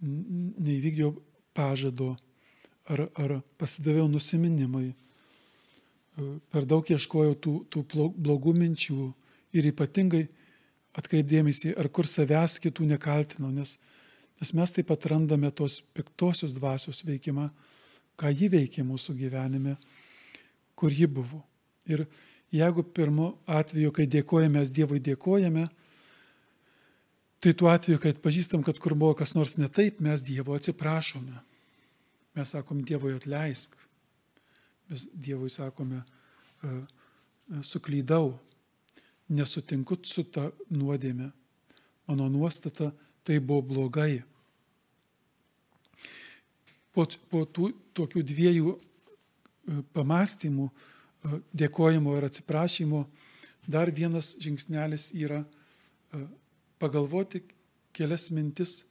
neįvykdžiau 0.00 1.14
pažado 1.56 2.14
ar, 2.88 3.08
ar 3.18 3.38
pasidaviau 3.58 4.06
nusiminimui. 4.10 4.92
Per 6.50 6.66
daug 6.66 6.86
ieškojau 6.90 7.34
tų, 7.38 7.54
tų 7.70 7.84
blogų 8.14 8.54
minčių 8.58 9.12
ir 9.54 9.68
ypatingai 9.70 10.26
atkreipdėmėsi, 10.98 11.74
ar 11.78 11.90
kur 11.94 12.08
savęs 12.10 12.58
kitų 12.62 12.88
nekaltinau, 12.92 13.50
nes, 13.54 13.76
nes 14.40 14.54
mes 14.56 14.74
taip 14.74 14.88
pat 14.90 15.06
randame 15.10 15.50
tos 15.54 15.78
piktosios 15.94 16.54
dvasios 16.56 17.04
veikimą, 17.06 17.48
ką 18.18 18.32
ji 18.34 18.48
veikė 18.50 18.82
mūsų 18.86 19.14
gyvenime, 19.18 19.76
kur 20.78 20.94
ji 20.94 21.08
buvo. 21.10 21.42
Ir 21.90 22.06
jeigu 22.54 22.84
pirmu 22.94 23.32
atveju, 23.50 23.90
kai 23.96 24.06
dėkojame, 24.06 24.60
mes 24.60 24.70
Dievui 24.72 25.00
dėkojame, 25.02 25.66
tai 27.42 27.54
tuo 27.54 27.70
atveju, 27.72 28.00
kai 28.02 28.14
atpažįstam, 28.14 28.62
kad 28.66 28.78
kur 28.82 28.94
buvo 28.98 29.16
kas 29.18 29.34
nors 29.34 29.56
ne 29.58 29.68
taip, 29.72 29.98
mes 30.04 30.22
Dievo 30.24 30.56
atsiprašome. 30.56 31.42
Mes 32.38 32.54
sakom 32.54 32.84
Dievui 32.86 33.16
atleisk. 33.16 33.74
Mes 34.88 35.08
Dievui 35.12 35.50
sakome, 35.52 36.04
e, 36.62 36.68
e, 36.68 37.62
suklydau, 37.66 38.36
nesutinku 39.28 39.98
su 40.06 40.24
ta 40.24 40.48
nuodėme. 40.70 41.30
Mano 42.08 42.28
nuostata 42.32 42.92
tai 43.26 43.38
buvo 43.38 43.62
blogai. 43.74 44.22
Po, 46.94 47.04
po 47.04 47.44
tų 47.44 47.72
tokių 47.94 48.22
dviejų 48.26 48.72
pamastymų, 49.94 50.68
dėkojimo 51.52 52.16
ir 52.16 52.28
atsiprašymo, 52.28 53.02
dar 53.68 53.90
vienas 53.92 54.32
žingsnelis 54.40 55.10
yra 55.18 55.42
e, 55.42 56.22
pagalvoti 56.80 57.42
kelias 57.92 58.28
mintis 58.30 58.84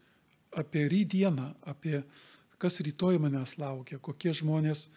apie 0.58 0.86
rydieną, 0.90 1.54
apie 1.66 2.02
kas 2.62 2.82
rytoj 2.86 3.20
manęs 3.22 3.58
laukia, 3.62 4.00
kokie 4.02 4.34
žmonės 4.36 4.88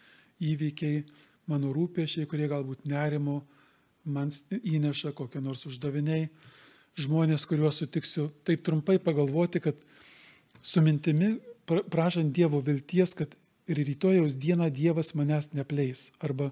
įvykiai, 0.41 1.03
mano 1.49 1.71
rūpešiai, 1.73 2.27
kurie 2.29 2.47
galbūt 2.49 2.85
nerimo 2.89 3.41
man 4.05 4.31
įneša 4.49 5.13
kokie 5.17 5.41
nors 5.43 5.65
uždaviniai, 5.69 6.29
žmonės, 6.97 7.45
kuriuos 7.49 7.81
sutiksiu, 7.81 8.29
taip 8.45 8.63
trumpai 8.65 8.97
pagalvoti, 9.01 9.61
kad 9.63 9.77
su 10.61 10.81
mintimi, 10.83 11.35
prašant 11.65 12.33
Dievo 12.35 12.59
vilties, 12.65 13.13
kad 13.17 13.35
ir 13.71 13.81
rytojaus 13.87 14.35
dieną 14.35 14.69
Dievas 14.73 15.13
manęs 15.15 15.51
nepleis. 15.55 16.09
Arba 16.19 16.51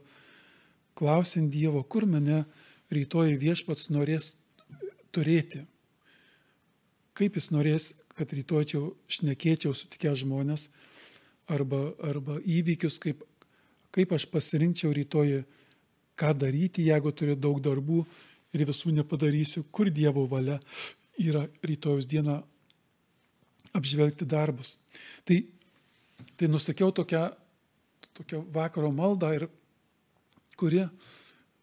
klausint 0.95 1.51
Dievo, 1.51 1.83
kur 1.83 2.07
mane 2.07 2.45
rytoj 2.91 3.35
viešpats 3.39 3.89
norės 3.93 4.33
turėti. 5.15 5.65
Kaip 7.17 7.35
jis 7.35 7.49
norės, 7.51 7.91
kad 8.15 8.31
rytoj 8.35 8.67
čia 8.71 8.81
šnekėčiau 9.11 9.75
sutikę 9.75 10.13
žmonės, 10.15 10.69
arba, 11.49 11.93
arba 12.05 12.37
įvykius, 12.39 12.99
kaip, 13.01 13.23
kaip 13.95 14.13
aš 14.15 14.27
pasirinkčiau 14.31 14.93
rytoj, 14.95 15.41
ką 16.19 16.33
daryti, 16.35 16.87
jeigu 16.89 17.11
turiu 17.15 17.35
daug 17.39 17.61
darbų 17.63 18.03
ir 18.55 18.65
visų 18.67 18.93
nepadarysiu, 18.97 19.63
kur 19.71 19.91
Dievo 19.93 20.25
valia 20.27 20.59
yra 21.19 21.45
rytojus 21.63 22.07
dieną 22.11 22.41
apžvelgti 23.75 24.27
darbus. 24.27 24.75
Tai, 25.27 25.39
tai 26.37 26.47
nusakiau 26.47 26.91
tokią, 26.95 27.29
tokią 28.19 28.43
vakaro 28.53 28.91
maldą, 28.91 29.31
ir, 29.35 29.47
kuri 30.59 30.83
e, 30.83 30.89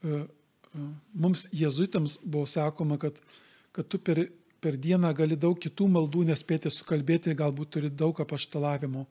e, 0.05 0.19
mums 1.13 1.47
jezuitams 1.53 2.19
buvo 2.25 2.47
sakoma, 2.49 2.99
kad, 3.01 3.19
kad 3.73 3.89
tu 3.89 4.01
per, 4.01 4.23
per 4.61 4.77
dieną 4.81 5.13
gali 5.17 5.37
daug 5.37 5.59
kitų 5.61 5.89
maldų 5.93 6.27
nespėti 6.31 6.73
sukalbėti, 6.73 7.37
galbūt 7.37 7.75
turi 7.77 7.91
daug 7.93 8.21
apaštalavimo, 8.25 9.07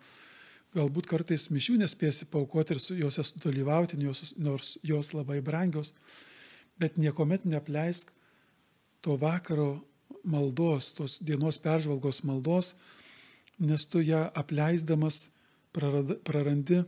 galbūt 0.76 1.10
kartais 1.10 1.48
mišių 1.54 1.80
nespėsi 1.84 2.28
paukoti 2.32 2.76
ir 2.76 2.82
juose 3.04 3.24
sudalyvauti, 3.24 4.00
nors 4.38 4.76
jos 4.84 5.14
labai 5.16 5.40
brangios, 5.46 5.94
bet 6.82 6.98
niekuomet 7.00 7.46
neapleisk 7.48 8.12
to 9.06 9.16
vakaro 9.22 9.78
maldos, 10.26 10.92
tos 10.98 11.20
dienos 11.22 11.60
peržvalgos 11.62 12.24
maldos, 12.26 12.74
nes 13.62 13.86
tu 13.86 14.02
ją 14.04 14.26
apleisdamas 14.36 15.30
prarandi 15.76 16.82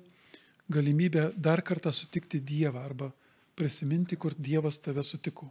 galimybę 0.70 1.32
dar 1.36 1.64
kartą 1.64 1.92
sutikti 1.92 2.42
Dievą 2.42 2.80
arba 2.80 3.12
prisiminti, 3.56 4.18
kur 4.18 4.36
Dievas 4.36 4.80
tave 4.80 5.04
sutiko. 5.04 5.50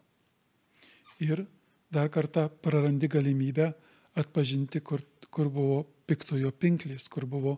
Ir 1.20 1.44
dar 1.90 2.10
kartą 2.10 2.48
prarandi 2.62 3.08
galimybę 3.08 3.72
atpažinti, 4.16 4.80
kur, 4.80 5.02
kur 5.30 5.50
buvo 5.52 5.82
piktojo 6.06 6.52
pinklės, 6.52 7.08
kur 7.08 7.26
buvo 7.26 7.56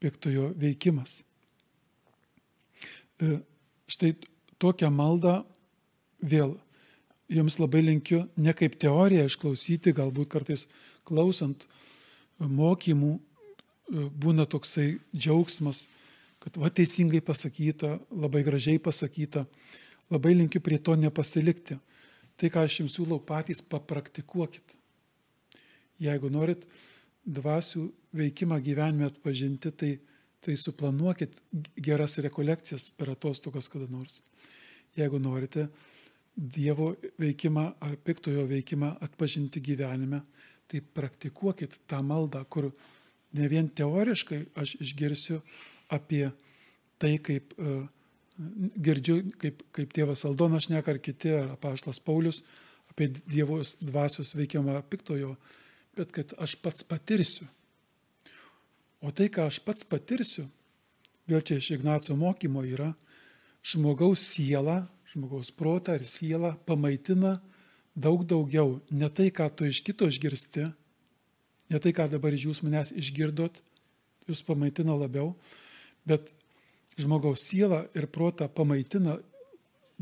piktojo 0.00 0.52
veikimas. 0.58 1.22
E, 3.20 3.38
štai 3.88 4.14
tokią 4.62 4.90
maldą 4.92 5.42
vėl 6.22 6.56
jums 7.32 7.58
labai 7.58 7.82
linkiu 7.84 8.24
ne 8.36 8.54
kaip 8.56 8.76
teoriją 8.80 9.26
išklausyti, 9.28 9.94
galbūt 9.96 10.30
kartais 10.32 10.66
klausant 11.08 11.66
mokymų 12.38 13.16
būna 13.92 14.46
toksai 14.48 14.96
džiaugsmas, 15.12 15.86
kad 16.42 16.56
va 16.58 16.70
teisingai 16.72 17.20
pasakyta, 17.24 17.98
labai 18.10 18.42
gražiai 18.46 18.80
pasakyta, 18.82 19.44
labai 20.10 20.34
linkiu 20.34 20.62
prie 20.64 20.78
to 20.78 20.96
nepasilikti. 20.98 21.78
Tai, 22.36 22.48
ką 22.48 22.64
aš 22.64 22.80
jums 22.80 22.96
siūlau, 22.96 23.20
patys 23.22 23.60
papraktikuokit. 23.60 24.74
Jeigu 26.02 26.30
norit 26.32 26.64
dvasių 27.22 27.84
veikimą 28.16 28.58
gyvenime 28.64 29.06
atpažinti, 29.06 29.70
tai, 29.70 29.92
tai 30.42 30.56
suplanuokit 30.58 31.38
geras 31.76 32.18
rekolekcijas 32.24 32.88
per 32.96 33.12
atostogas 33.12 33.68
kada 33.70 33.86
nors. 33.90 34.20
Jeigu 34.96 35.20
norite 35.22 35.68
Dievo 36.32 36.94
veikimą 37.20 37.66
ar 37.84 37.96
piktojo 38.00 38.46
veikimą 38.48 38.94
atpažinti 39.04 39.60
gyvenime, 39.60 40.22
tai 40.64 40.80
praktikuokit 40.80 41.76
tą 41.86 41.98
maldą, 42.00 42.40
kur 42.48 42.70
ne 43.32 43.48
vien 43.48 43.68
teoriškai 43.68 44.44
aš 44.58 44.76
išgirsiu 44.80 45.40
apie 45.92 46.30
tai, 47.00 47.16
kaip 47.18 47.54
uh, 47.58 47.84
girdžiu, 48.38 49.18
kaip, 49.40 49.62
kaip 49.74 49.92
tėvas 49.94 50.24
Aldonas 50.28 50.66
šneka 50.66 50.94
ar 50.94 51.00
kiti, 51.02 51.32
ar 51.36 51.54
apaštas 51.56 52.00
Paulius, 52.02 52.42
apie 52.92 53.10
Dievo 53.26 53.60
dvasios 53.80 54.34
veikiamą 54.36 54.78
piktojo, 54.90 55.34
bet 55.96 56.12
kad 56.14 56.32
aš 56.40 56.56
pats 56.62 56.84
patirsiu. 56.86 57.48
O 59.02 59.10
tai, 59.10 59.28
ką 59.32 59.48
aš 59.50 59.58
pats 59.64 59.84
patirsiu, 59.84 60.46
vėl 61.28 61.42
čia 61.42 61.58
iš 61.58 61.72
Ignaco 61.76 62.16
mokymo 62.18 62.62
yra, 62.68 62.92
žmogaus 63.66 64.22
siela, 64.22 64.84
žmogaus 65.12 65.50
protą 65.54 65.96
ir 65.98 66.06
sielą 66.06 66.54
pamaitina 66.66 67.38
daug 67.94 68.24
daugiau. 68.28 68.78
Ne 68.90 69.10
tai, 69.12 69.30
ką 69.34 69.48
tu 69.56 69.66
iš 69.68 69.82
kito 69.84 70.08
išgirsti, 70.08 70.68
ne 71.70 71.78
tai, 71.78 71.92
ką 71.94 72.08
dabar 72.10 72.34
iš 72.34 72.48
jūs 72.48 72.62
manęs 72.64 72.92
išgirdot, 72.96 73.60
jūs 74.28 74.42
pamaitina 74.46 74.96
labiau, 74.96 75.34
bet 76.08 76.32
žmogaus 76.98 77.44
sielą 77.46 77.84
ir 77.96 78.08
protą 78.12 78.48
pamaitina 78.48 79.18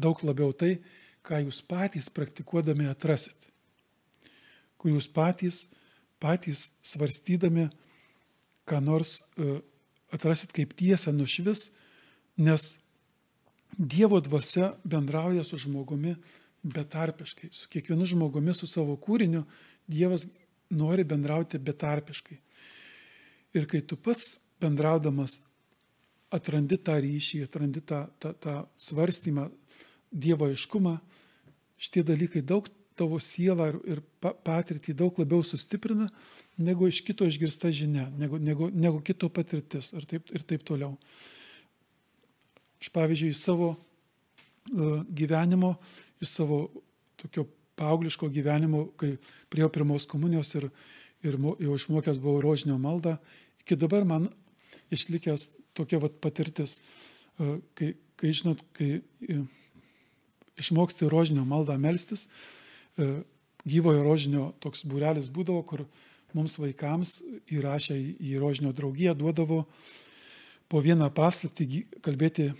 daug 0.00 0.22
labiau 0.24 0.52
tai, 0.56 0.78
ką 1.26 1.42
jūs 1.44 1.60
patys 1.68 2.08
praktikuodami 2.12 2.88
atrasit. 2.90 3.48
Kur 4.80 4.94
jūs 4.94 5.08
patys, 5.12 5.66
patys 6.20 6.70
svarstydami, 6.86 7.68
ką 8.64 8.80
nors 8.84 9.20
e, 9.20 9.58
atrasit 10.14 10.54
kaip 10.56 10.72
tiesą 10.78 11.12
nušvis, 11.16 11.70
nes 12.40 12.76
Dievo 13.78 14.18
dvasia 14.18 14.72
bendrauja 14.82 15.44
su 15.46 15.54
žmogumi 15.62 16.16
betarpiškai. 16.62 17.52
Su 17.54 17.68
kiekvienu 17.70 18.06
žmogumi, 18.06 18.50
su 18.54 18.66
savo 18.66 18.96
kūriniu 18.98 19.44
Dievas 19.86 20.26
nori 20.70 21.04
bendrauti 21.04 21.58
betarpiškai. 21.58 22.38
Ir 23.58 23.66
kai 23.70 23.82
tu 23.82 23.98
pats 23.98 24.36
bendraudamas 24.62 25.40
atrandi 26.30 26.78
tą 26.78 26.96
ryšį, 27.02 27.44
atrandi 27.46 27.82
tą, 27.82 28.04
tą, 28.22 28.34
tą 28.38 28.58
svarstymą, 28.78 29.50
Dievo 30.10 30.48
aiškumą, 30.50 30.96
šitie 31.78 32.02
dalykai 32.02 32.40
daug 32.42 32.66
tavo 32.98 33.18
sielą 33.22 33.68
ir, 33.70 33.76
ir 33.94 34.00
patirtį 34.20 34.94
daug 34.98 35.18
labiau 35.22 35.44
sustiprina, 35.46 36.08
negu 36.58 36.88
iš 36.90 36.98
kito 37.06 37.28
išgirsta 37.30 37.70
žinia, 37.70 38.08
negu, 38.18 38.40
negu, 38.42 38.68
negu 38.74 38.98
kito 39.06 39.30
patirtis 39.30 39.92
ir 39.94 40.08
taip, 40.10 40.26
ir 40.34 40.42
taip 40.42 40.66
toliau. 40.66 40.96
Aš 42.82 42.90
pavyzdžiui, 42.96 43.30
savo 43.38 43.70
uh, 43.76 45.00
gyvenimo, 45.06 45.76
iš 46.20 46.34
savo 46.40 46.60
tokio 47.20 47.46
paaugliško 47.80 48.28
gyvenimo, 48.32 48.86
kai 49.00 49.14
prie 49.52 49.68
pirmos 49.72 50.06
komunijos 50.10 50.52
ir, 50.60 50.68
ir 51.24 51.38
jau 51.40 51.78
išmokęs 51.78 52.20
buvau 52.20 52.44
rožinio 52.44 52.76
maldą, 52.78 53.16
iki 53.64 53.78
dabar 53.80 54.04
man 54.04 54.28
išlikęs 54.92 55.50
tokia 55.76 56.00
vat 56.02 56.20
patirtis, 56.20 56.80
uh, 57.40 57.56
kai, 57.78 57.94
kai 58.20 58.34
žinot, 58.36 58.62
kai 58.76 58.98
uh, 59.00 59.48
išmoksti 60.60 61.08
rožinio 61.08 61.44
maldą 61.48 61.76
melstis, 61.80 62.28
gyvojo 63.64 64.04
rožinio 64.04 64.50
toks 64.60 64.84
būrelis 64.88 65.30
būdavo, 65.32 65.62
kur 65.64 65.84
mums 66.36 66.58
vaikams 66.60 67.20
įrašę 67.50 67.96
į 67.96 68.36
rožinio 68.40 68.72
draugiją 68.76 69.16
duodavo 69.18 69.64
po 70.70 70.82
vieną 70.84 71.10
paslaptį 71.14 71.84
kalbėti 72.04 72.50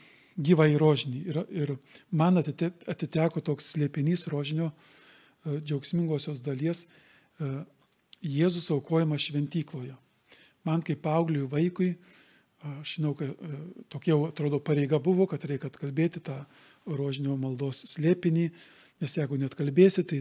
gyvą 0.41 0.67
į 0.73 0.79
rožinį. 0.81 1.21
Ir, 1.31 1.41
ir 1.51 1.75
man 2.11 2.41
atiteko 2.41 3.43
toks 3.45 3.71
slėpinys 3.75 4.27
rožinio 4.33 4.71
e, 4.71 4.75
džiaugsmingosios 5.45 6.43
dalies 6.45 6.87
e, 6.87 7.51
Jėzus 8.21 8.69
aukojamas 8.75 9.25
šventykloje. 9.25 9.95
Man 10.69 10.83
kaip 10.85 11.01
paaugliui 11.01 11.47
vaikui, 11.49 11.95
aš 12.61 12.99
žinau, 12.99 13.15
kad 13.17 13.31
e, 13.33 13.61
tokia 13.93 14.19
atrodo 14.29 14.61
pareiga 14.61 15.01
buvo, 15.01 15.27
kad 15.31 15.45
reikia 15.49 15.71
atkalbėti 15.71 16.21
tą 16.27 16.43
rožinio 16.87 17.37
maldos 17.41 17.85
slėpinį, 17.95 18.51
nes 19.01 19.17
jeigu 19.17 19.39
net 19.41 19.57
kalbėsi, 19.57 20.05
tai 20.05 20.21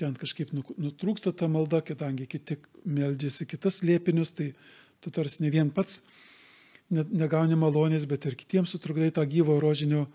ten 0.00 0.16
kažkaip 0.18 0.52
nutrūksta 0.54 1.32
ta 1.36 1.46
malda, 1.50 1.82
kadangi 1.84 2.26
kiti 2.30 2.58
meldžiasi 2.88 3.46
kitas 3.46 3.82
liepinius, 3.86 4.32
tai 4.34 4.52
tu 5.00 5.12
tarsi 5.14 5.44
ne 5.44 5.50
vien 5.52 5.70
pats 5.70 6.00
negauni 6.90 7.54
malonės, 7.58 8.06
bet 8.10 8.26
ir 8.26 8.34
kitiems 8.38 8.72
sutrukdai 8.74 9.12
tą 9.14 9.24
gyvo 9.28 9.60
rožinio 9.62 10.08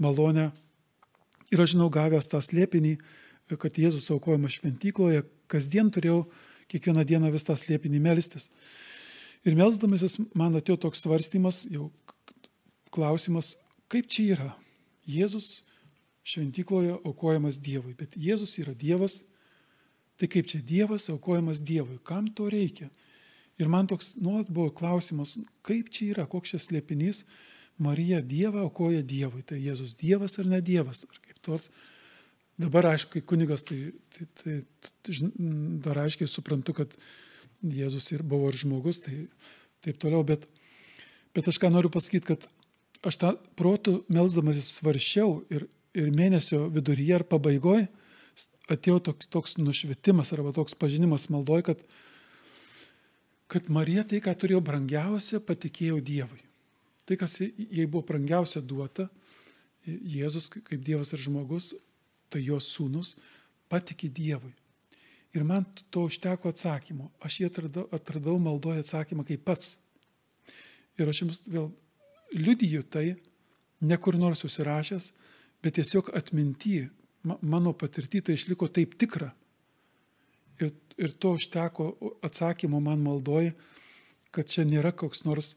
malonę. 0.00 0.50
Ir 1.52 1.60
aš 1.60 1.74
žinau, 1.74 1.90
gavęs 1.92 2.30
tą 2.32 2.40
slėpinį, 2.40 2.96
kad 3.50 3.76
Jėzus 3.78 4.10
aukojamas 4.14 4.56
šventykloje, 4.58 5.24
kasdien 5.50 5.90
turėjau 5.92 6.24
kiekvieną 6.72 7.04
dieną 7.08 7.32
vis 7.34 7.44
tą 7.44 7.56
slėpinį 7.58 8.00
melstis. 8.00 8.48
Ir 9.42 9.56
melzdamasis 9.58 10.20
man 10.38 10.54
atėjo 10.56 10.78
toks 10.86 11.02
svarstymas, 11.04 11.64
jau 11.70 11.90
klausimas, 12.94 13.56
kaip 13.90 14.08
čia 14.08 14.36
yra. 14.36 14.50
Jėzus 15.08 15.62
šventykloje 16.22 17.00
aukojamas 17.02 17.58
Dievui. 17.62 17.96
Bet 17.98 18.14
Jėzus 18.16 18.54
yra 18.62 18.74
Dievas. 18.78 19.22
Tai 20.20 20.28
kaip 20.30 20.46
čia 20.46 20.60
Dievas 20.62 21.08
aukojamas 21.10 21.62
Dievui? 21.66 21.98
Kam 22.06 22.28
to 22.30 22.46
reikia? 22.52 22.90
Ir 23.60 23.68
man 23.68 23.88
toks 23.90 24.14
nuolat 24.20 24.48
buvo 24.50 24.70
klausimas, 24.74 25.36
kaip 25.66 25.90
čia 25.92 26.12
yra, 26.14 26.26
koks 26.30 26.54
šis 26.54 26.70
liepinys, 26.72 27.24
Marija 27.82 28.20
Dievą 28.22 28.62
aukoja 28.68 29.02
Dievui. 29.02 29.42
Tai 29.46 29.58
Jėzus 29.58 29.96
Dievas 29.98 30.38
ar 30.38 30.48
ne 30.48 30.62
Dievas? 30.62 31.04
Ar 31.08 31.18
kaip 31.26 31.42
tos. 31.42 31.68
Dabar, 32.60 32.90
aišku, 32.92 33.16
kai 33.16 33.22
kunigas, 33.24 33.64
tai, 33.64 33.92
tai, 34.12 34.26
tai, 34.36 34.56
tai 35.02 35.14
dar 35.84 36.02
aiškiai 36.04 36.28
suprantu, 36.28 36.74
kad 36.82 36.96
Jėzus 37.62 38.10
ir 38.12 38.24
buvo 38.26 38.50
ir 38.50 38.58
žmogus, 38.58 39.00
tai 39.04 39.24
taip 39.84 40.00
toliau, 40.02 40.24
bet, 40.26 40.44
bet 41.34 41.48
aš 41.48 41.58
ką 41.62 41.70
noriu 41.72 41.90
pasakyti, 41.94 42.34
kad 42.34 42.46
aš 43.06 43.18
tą 43.22 43.32
protų 43.58 44.02
melzdamasis 44.12 44.76
svaršiau 44.80 45.40
ir, 45.54 45.66
ir 45.96 46.10
mėnesio 46.14 46.66
viduryje 46.74 47.20
ar 47.20 47.26
pabaigoje 47.28 47.88
atėjo 48.72 48.98
toks, 49.08 49.28
toks 49.32 49.56
nušvietimas 49.60 50.32
arba 50.34 50.52
toks 50.56 50.76
pažinimas 50.78 51.28
maldoj, 51.32 51.64
kad, 51.66 51.82
kad 53.50 53.68
Marija 53.72 54.04
tai, 54.08 54.22
ką 54.24 54.34
turėjo 54.38 54.62
brangiausia, 54.64 55.42
patikėjo 55.44 56.00
Dievui. 56.04 56.40
Tai, 57.08 57.18
kas 57.20 57.40
jai 57.42 57.86
buvo 57.86 58.04
brangiausia 58.08 58.62
duota, 58.62 59.08
Jėzus 59.86 60.48
kaip 60.52 60.78
Dievas 60.84 61.10
ir 61.12 61.24
žmogus, 61.24 61.72
tai 62.32 62.42
jos 62.44 62.68
sūnus, 62.74 63.14
patikė 63.72 64.10
Dievui. 64.12 64.52
Ir 65.32 65.44
man 65.48 65.64
to 65.90 66.04
užteko 66.08 66.50
atsakymo. 66.52 67.08
Aš 67.24 67.38
jį 67.40 67.48
atradau, 67.48 67.86
atradau 67.94 68.36
maldoje 68.40 68.82
atsakymą 68.82 69.24
kaip 69.28 69.44
pats. 69.46 69.78
Ir 71.00 71.08
aš 71.08 71.22
jums 71.22 71.44
vėl 71.48 71.70
liudiju 72.36 72.82
tai, 72.84 73.06
ne 73.80 73.96
kur 73.96 74.18
nors 74.20 74.44
užsirašęs, 74.44 75.12
bet 75.64 75.78
tiesiog 75.78 76.10
atminty, 76.16 76.90
mano 77.24 77.72
patirtį 77.72 78.26
tai 78.26 78.36
išliko 78.36 78.68
taip 78.68 78.98
tikra. 79.00 79.30
Ir, 80.60 80.74
ir 81.00 81.14
to 81.16 81.32
užteko 81.38 81.92
atsakymo 82.24 82.80
man 82.84 83.00
maldoji, 83.04 83.54
kad 84.32 84.48
čia 84.48 84.66
nėra 84.68 84.92
koks 84.96 85.24
nors 85.24 85.54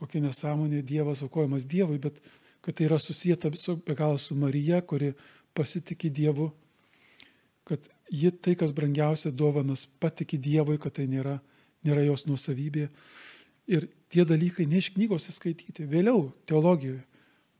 kokia 0.00 0.22
nesąmonė 0.24 0.80
Dievas 0.86 1.22
aukojamas 1.26 1.66
Dievui, 1.68 1.98
bet 2.00 2.20
kad 2.64 2.76
tai 2.76 2.86
yra 2.88 2.98
susijęta 3.00 3.50
viso 3.52 3.76
be 3.76 3.94
galo 3.96 4.18
su 4.18 4.34
Marija, 4.34 4.80
kuri 4.80 5.12
pasitikė 5.56 6.10
Dievu, 6.14 6.50
kad 7.68 7.86
ji 8.10 8.30
tai, 8.34 8.56
kas 8.58 8.74
brangiausia 8.74 9.30
dovanas, 9.30 9.86
patikė 9.86 10.38
Dievui, 10.42 10.78
kad 10.82 10.96
tai 10.98 11.06
nėra, 11.10 11.38
nėra 11.86 12.04
jos 12.08 12.26
nuosavybė. 12.26 12.88
Ir 13.70 13.86
tie 14.10 14.24
dalykai 14.26 14.66
ne 14.66 14.80
iš 14.80 14.90
knygos 14.96 15.28
įskaityti. 15.30 15.86
Vėliau 15.90 16.30
teologijoje 16.50 17.04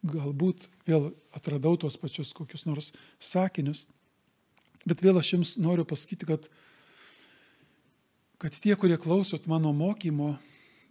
galbūt 0.07 0.67
vėl 0.89 1.11
atradau 1.37 1.77
tos 1.79 1.99
pačius 2.01 2.33
kokius 2.35 2.67
nors 2.67 2.91
sakinius. 3.21 3.85
Bet 4.89 5.03
vėl 5.05 5.21
aš 5.21 5.35
jums 5.35 5.57
noriu 5.61 5.85
pasakyti, 5.85 6.27
kad, 6.27 6.49
kad 8.41 8.57
tie, 8.57 8.73
kurie 8.81 8.97
klausot 8.99 9.47
mano 9.51 9.75
mokymo, 9.77 10.33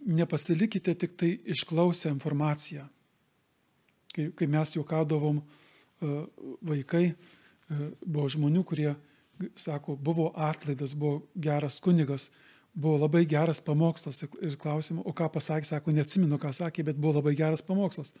nepasilikite 0.06 0.94
tik 0.94 1.16
tai 1.18 1.34
išklausę 1.52 2.12
informaciją. 2.14 2.86
Kai, 4.14 4.30
kai 4.34 4.46
mes 4.50 4.72
juokaudavom 4.74 5.42
e, 5.42 5.58
vaikai, 6.00 7.04
e, 7.10 7.90
buvo 8.04 8.28
žmonių, 8.32 8.64
kurie, 8.66 8.94
sako, 9.56 9.96
buvo 9.96 10.30
atlaidas, 10.36 10.94
buvo 10.94 11.22
geras 11.34 11.80
kunigas, 11.80 12.30
buvo 12.74 12.98
labai 13.04 13.24
geras 13.26 13.60
pamokslas 13.64 14.22
ir 14.24 14.56
klausimą, 14.60 15.04
o 15.04 15.12
ką 15.16 15.30
pasakė, 15.32 15.68
sako, 15.68 15.94
neatsimenu, 15.96 16.38
ką 16.40 16.52
sakė, 16.54 16.84
bet 16.86 17.00
buvo 17.00 17.18
labai 17.18 17.34
geras 17.38 17.64
pamokslas. 17.66 18.14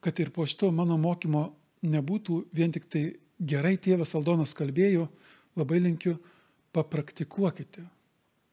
Kad 0.00 0.18
ir 0.22 0.30
po 0.30 0.46
šito 0.46 0.70
mano 0.72 0.96
mokymo 1.00 1.48
nebūtų 1.86 2.44
vien 2.54 2.72
tik 2.72 2.86
tai 2.90 3.04
gerai 3.38 3.76
tėvas 3.76 4.14
Aldonas 4.16 4.54
kalbėjo, 4.56 5.08
labai 5.56 5.80
linkiu, 5.82 6.16
papraktikuokite. 6.76 7.84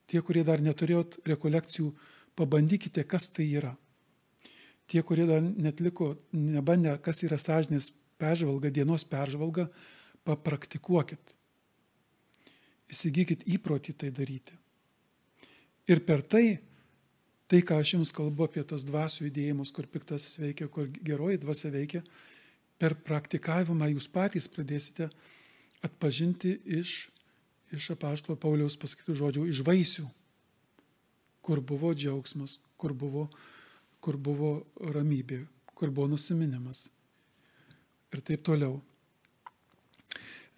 Tie, 0.07 0.19
kurie 0.21 0.43
dar 0.47 0.61
neturėjot 0.63 1.21
rekolekcijų, 1.27 1.91
pabandykite, 2.39 3.03
kas 3.07 3.29
tai 3.31 3.47
yra. 3.51 3.73
Tie, 4.87 5.01
kurie 5.03 5.25
dar 5.27 5.41
netliko, 5.41 6.13
nebandė, 6.35 6.97
kas 7.03 7.23
yra 7.23 7.39
sąžinės 7.39 7.91
peržvalga, 8.23 8.71
dienos 8.71 9.03
peržvalga, 9.07 9.67
papraktikuokit. 10.23 11.37
Įsigykit 12.93 13.47
įprotį 13.55 13.95
tai 13.99 14.11
daryti. 14.13 14.55
Ir 15.89 15.99
per 16.07 16.23
tai, 16.23 16.59
tai 17.51 17.59
ką 17.65 17.81
aš 17.83 17.97
jums 17.97 18.13
kalbu 18.15 18.47
apie 18.47 18.63
tas 18.67 18.85
dvasių 18.87 19.27
judėjimus, 19.27 19.73
kur 19.75 19.89
piktasis 19.91 20.39
veikia, 20.39 20.69
kur 20.71 20.87
geroji 21.03 21.41
dvasia 21.43 21.73
veikia, 21.73 22.03
per 22.79 22.95
praktikavimą 22.95 23.91
jūs 23.91 24.07
patys 24.11 24.47
pradėsite 24.51 25.09
atpažinti 25.83 26.55
iš, 26.79 27.09
iš 27.75 27.89
apaštalo 27.97 28.37
Pauliaus 28.39 28.77
pasakytų 28.79 29.17
žodžių, 29.19 29.45
iš 29.51 29.63
vaisių, 29.67 30.07
kur 31.43 31.59
buvo 31.59 31.91
džiaugsmas, 31.91 32.61
kur 32.79 32.95
buvo, 32.95 33.27
kur 33.99 34.15
buvo 34.15 34.55
ramybė, 34.79 35.43
kur 35.75 35.91
buvo 35.91 36.13
nusiminimas 36.13 36.87
ir 38.13 38.25
taip 38.25 38.43
toliau. 38.45 38.79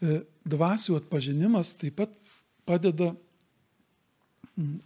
E, 0.03 0.21
dvasių 0.45 0.99
atpažinimas 0.99 1.75
taip 1.79 1.97
pat 2.01 2.17
padeda 2.67 3.13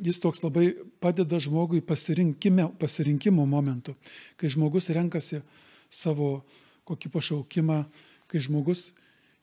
jis 0.01 0.19
toks 0.21 0.41
labai 0.43 0.71
padeda 1.01 1.39
žmogui 1.39 1.81
pasirinkimo 1.85 3.45
momentu, 3.45 3.95
kai 4.37 4.49
žmogus 4.49 4.89
renkasi 4.95 5.41
savo 5.89 6.39
kokį 6.89 7.11
pašaukimą, 7.13 7.83
kai 8.29 8.41
žmogus 8.41 8.89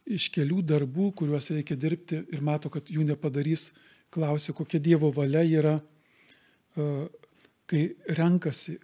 iš 0.07 0.29
kelių 0.35 0.63
darbų, 0.67 1.13
kuriuos 1.19 1.51
reikia 1.55 1.77
dirbti 1.79 2.23
ir 2.35 2.43
mato, 2.43 2.71
kad 2.71 2.91
jų 2.91 3.07
nepadarys, 3.07 3.73
klausia, 4.11 4.55
kokia 4.55 4.81
Dievo 4.83 5.11
valia 5.15 5.43
yra, 5.47 5.77
kai 7.67 7.83
renkasi, 8.19 8.77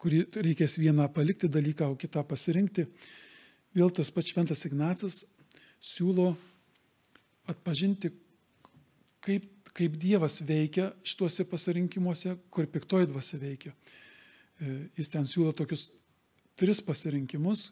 kurį 0.00 0.22
reikės 0.40 0.78
vieną 0.80 1.08
palikti 1.12 1.48
dalyką, 1.52 1.90
o 1.92 1.98
kitą 2.00 2.24
pasirinkti. 2.24 2.86
Vėl 3.76 3.92
tas 3.94 4.10
pats 4.10 4.32
Šventas 4.32 4.64
Ignacas 4.66 5.22
siūlo 5.80 6.32
atpažinti, 7.50 8.10
kaip 9.24 9.46
kaip 9.76 9.96
Dievas 10.00 10.40
veikia 10.46 10.90
šituose 11.06 11.44
pasirinkimuose, 11.48 12.34
kur 12.52 12.66
piktoji 12.70 13.10
dvasia 13.10 13.40
veikia. 13.40 13.72
E, 14.60 14.76
jis 14.98 15.10
ten 15.12 15.28
siūlo 15.28 15.52
tokius 15.56 15.88
tris 16.58 16.82
pasirinkimus, 16.84 17.70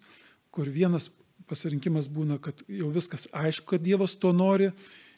kur 0.54 0.70
vienas 0.72 1.11
pasirinkimas 1.48 2.08
būna, 2.12 2.38
kad 2.42 2.62
jau 2.70 2.90
viskas 2.94 3.28
aišku, 3.37 3.74
kad 3.74 3.84
Dievas 3.84 4.16
to 4.20 4.32
nori 4.37 4.70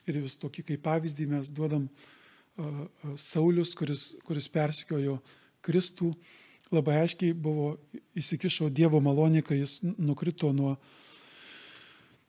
ir 0.08 0.20
vis 0.22 0.38
tokį 0.40 0.66
kaip 0.72 0.84
pavyzdį 0.86 1.28
mes 1.30 1.52
duodam 1.54 1.88
Saulis, 3.16 3.72
kuris, 3.78 4.10
kuris 4.26 4.48
persikiojo 4.52 5.14
Kristų, 5.64 6.10
labai 6.74 7.02
aiškiai 7.02 7.34
buvo 7.34 7.74
įsikišo 8.18 8.70
Dievo 8.74 9.00
malonė, 9.02 9.42
kai 9.46 9.60
jis 9.60 9.80
nukrito 9.82 10.52
nuo, 10.54 10.76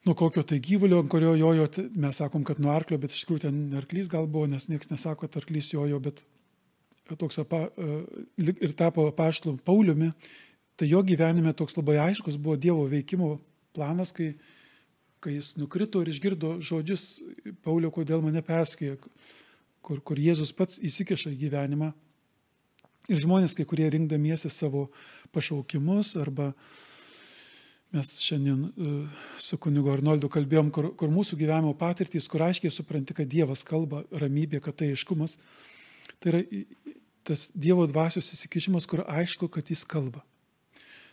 nuo 0.08 0.16
kokio 0.18 0.44
tai 0.48 0.60
gyvulio, 0.64 1.02
ant 1.04 1.12
kurio 1.12 1.36
jojo, 1.38 1.68
mes 2.02 2.22
sakom, 2.22 2.46
kad 2.48 2.62
nuo 2.62 2.74
arklio, 2.74 3.00
bet 3.02 3.14
iš 3.14 3.24
tikrųjų 3.26 3.46
ten 3.46 3.60
arklys 3.78 4.10
gal 4.12 4.30
buvo, 4.30 4.48
nes 4.50 4.68
niekas 4.72 4.92
nesako, 4.94 5.28
kad 5.28 5.42
arklys 5.44 5.74
jojo, 5.76 6.02
bet 6.02 6.24
toks 7.20 7.42
apa, 7.44 7.66
e, 7.76 8.02
ir 8.40 8.74
tapo 8.78 9.10
paštų 9.16 9.58
Pauliumi, 9.68 10.12
tai 10.80 10.88
jo 10.90 11.02
gyvenime 11.06 11.54
toks 11.58 11.78
labai 11.78 12.00
aiškus 12.08 12.40
buvo 12.42 12.58
Dievo 12.58 12.88
veikimo 12.90 13.36
planas, 13.76 14.14
kai, 14.16 14.34
kai 15.22 15.36
jis 15.38 15.54
nukrito 15.60 16.02
ir 16.02 16.10
išgirdo 16.10 16.56
žodžius, 16.64 17.22
Paulio, 17.66 17.92
kodėl 17.94 18.24
mane 18.24 18.42
perskėjo, 18.46 18.98
kur, 19.86 20.00
kur 20.02 20.22
Jėzus 20.22 20.54
pats 20.56 20.80
įsikiša 20.82 21.34
į 21.36 21.42
gyvenimą. 21.46 21.92
Ir 23.12 23.20
žmonės, 23.20 23.58
kai 23.58 23.68
kurie 23.68 23.90
rinkdamiesi 23.92 24.50
savo 24.52 24.88
pašaukimus 25.36 26.16
arba 26.22 26.54
Mes 27.92 28.08
šiandien 28.24 28.64
e, 28.64 28.92
su 29.36 29.58
kunigu 29.60 29.92
Arnoldu 29.92 30.30
kalbėjom, 30.32 30.70
kur, 30.72 30.86
kur 30.96 31.12
mūsų 31.12 31.36
gyvenimo 31.42 31.74
patirtys, 31.76 32.30
kur 32.32 32.46
aiškiai 32.46 32.72
supranti, 32.72 33.16
kad 33.18 33.28
Dievas 33.28 33.66
kalba, 33.68 34.06
ramybė, 34.16 34.62
kad 34.64 34.78
tai 34.80 34.94
aiškumas. 34.94 35.36
Tai 36.24 36.32
yra 36.32 36.42
tas 37.28 37.50
Dievo 37.52 37.84
dvasios 37.92 38.32
įsikišimas, 38.32 38.88
kur 38.88 39.04
aišku, 39.04 39.52
kad 39.52 39.68
Jis 39.68 39.84
kalba. 39.84 40.24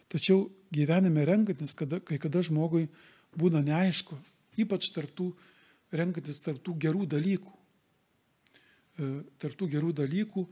Tačiau 0.09 0.47
gyvenime 0.71 1.27
renkantis, 1.27 1.75
kada, 1.77 1.99
kai 1.99 2.21
kada 2.23 2.45
žmogui 2.47 2.87
būna 3.35 3.65
neaišku, 3.67 4.15
ypač 4.63 4.93
tartų, 4.95 5.33
renkantis 5.91 6.39
tartų 6.47 6.77
gerų 6.87 7.11
dalykų. 7.11 7.57
E, 9.03 9.11
tartų 9.43 9.73
gerų 9.75 9.97
dalykų, 9.99 10.47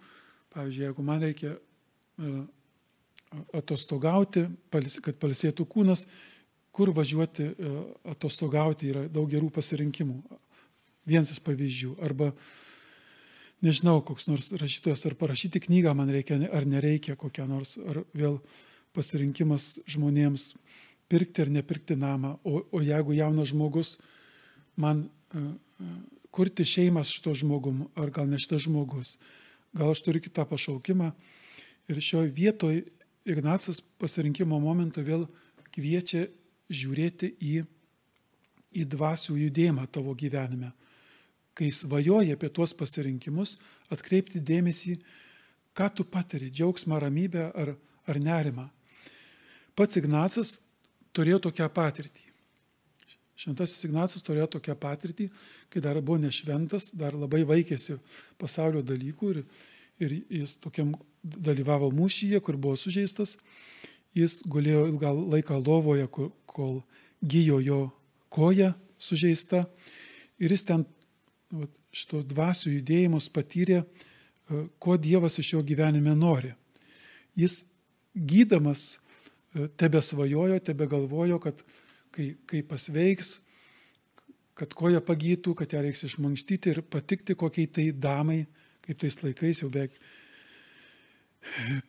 pavyzdžiui, 0.54 0.86
jeigu 0.86 1.04
man 1.06 1.22
reikia 1.22 1.54
e, 1.56 2.32
atostogauti, 3.56 4.46
kad 4.72 5.18
palsėtų 5.22 5.66
kūnas, 5.70 6.06
kur 6.76 6.92
važiuoti 6.96 7.48
e, 7.48 7.74
atostogauti 8.12 8.92
yra 8.92 9.06
daug 9.12 9.28
gerų 9.32 9.50
pasirinkimų. 9.54 10.20
Vienas 11.06 11.32
iš 11.32 11.40
pavyzdžių. 11.46 11.94
Arba, 12.04 12.32
nežinau, 13.64 14.00
koks 14.04 14.28
nors 14.30 14.52
rašytojas, 14.58 15.06
ar 15.08 15.16
parašyti 15.18 15.62
knygą 15.68 15.94
man 15.96 16.10
reikia, 16.12 16.38
ar 16.50 16.66
nereikia 16.68 17.16
kokią 17.18 17.46
nors, 17.50 17.76
ar 17.78 18.02
vėl 18.16 18.40
pasirinkimas 18.96 19.76
žmonėms, 19.90 20.54
pirkti 21.06 21.44
ar 21.44 21.52
nepirkti 21.54 21.96
namą, 21.98 22.36
o, 22.42 22.64
o 22.74 22.82
jeigu 22.82 23.14
jaunas 23.14 23.52
žmogus 23.52 23.96
man 24.80 25.04
uh, 25.06 25.50
kurti 26.34 26.64
šeimą 26.68 27.04
su 27.04 27.18
šito 27.18 27.34
žmogum, 27.34 27.86
ar 27.96 28.10
gal 28.10 28.28
ne 28.28 28.38
šitas 28.40 28.66
žmogus, 28.66 29.16
gal 29.76 29.92
aš 29.92 30.02
turiu 30.06 30.22
kitą 30.24 30.46
pašaukimą. 30.48 31.12
Ir 31.86 32.00
šioje 32.02 32.32
vietoje 32.34 32.84
Ignacas 33.26 33.80
pasirinkimo 33.98 34.58
momentą 34.62 35.02
vėl 35.02 35.24
kviečia 35.74 36.28
žiūrėti 36.70 37.32
į, 37.42 37.56
į 38.78 38.84
dvasių 38.86 39.38
judėjimą 39.40 39.86
tavo 39.90 40.14
gyvenime. 40.18 40.70
Kai 41.56 41.72
svajoji 41.72 42.34
apie 42.36 42.50
tuos 42.54 42.74
pasirinkimus, 42.76 43.56
atkreipti 43.90 44.42
dėmesį, 44.44 44.98
ką 45.76 45.88
tu 45.94 46.04
patiri- 46.04 46.52
džiaugsmą, 46.54 47.00
ramybę 47.02 47.50
ar, 47.50 47.74
ar 48.06 48.20
nerimą. 48.20 48.68
Pats 49.74 49.98
Ignacas 49.98 50.60
turėjo 51.12 51.40
tokią 51.48 51.68
patirtį. 51.68 52.25
Šventasis 53.36 53.84
Ignacas 53.84 54.24
turėjo 54.24 54.46
tokią 54.56 54.74
patirtį, 54.80 55.28
kai 55.68 55.82
dar 55.84 56.00
buvo 56.00 56.18
nešventas, 56.22 56.90
dar 56.96 57.16
labai 57.16 57.42
vaikėsi 57.48 57.98
pasaulio 58.40 58.80
dalykų 58.86 59.32
ir, 59.34 59.42
ir 60.00 60.14
jis 60.40 60.56
tokiam 60.62 60.94
dalyvavo 61.22 61.90
mūšyje, 61.92 62.40
kur 62.40 62.56
buvo 62.56 62.78
sužeistas. 62.80 63.36
Jis 64.16 64.40
gulėjo 64.48 64.86
ilgą 64.88 65.12
laiką 65.36 65.58
lovoje, 65.60 66.08
kol 66.08 66.78
gyjo 67.20 67.60
jo 67.60 67.80
koja 68.32 68.72
sužeista. 68.98 69.66
Ir 70.40 70.52
jis 70.56 70.64
ten 70.68 70.86
vat, 71.52 71.72
šito 71.96 72.22
dvasių 72.24 72.76
judėjimus 72.78 73.28
patyrė, 73.32 73.82
e, 73.82 74.66
ko 74.80 74.96
Dievas 75.00 75.38
iš 75.40 75.54
jo 75.54 75.62
gyvenime 75.64 76.16
nori. 76.16 76.52
Jis 77.36 77.62
gydamas 78.16 78.96
e, 78.96 79.68
tebe 79.76 80.00
svajojo, 80.00 80.58
tebe 80.64 80.88
galvojo, 80.88 81.40
kad 81.40 81.60
kai, 82.16 82.30
kai 82.48 82.62
pasveiks, 82.66 83.40
kad 84.56 84.72
koja 84.76 85.02
pagytų, 85.04 85.54
kad 85.58 85.74
ją 85.76 85.82
reiks 85.84 86.06
išmankštyti 86.08 86.72
ir 86.72 86.82
patikti 86.88 87.36
kokiai 87.36 87.68
tai 87.68 87.90
damai, 87.92 88.44
kaip 88.86 89.02
tais 89.02 89.20
laikais 89.22 89.60
jau 89.60 89.68
beveik 89.72 89.96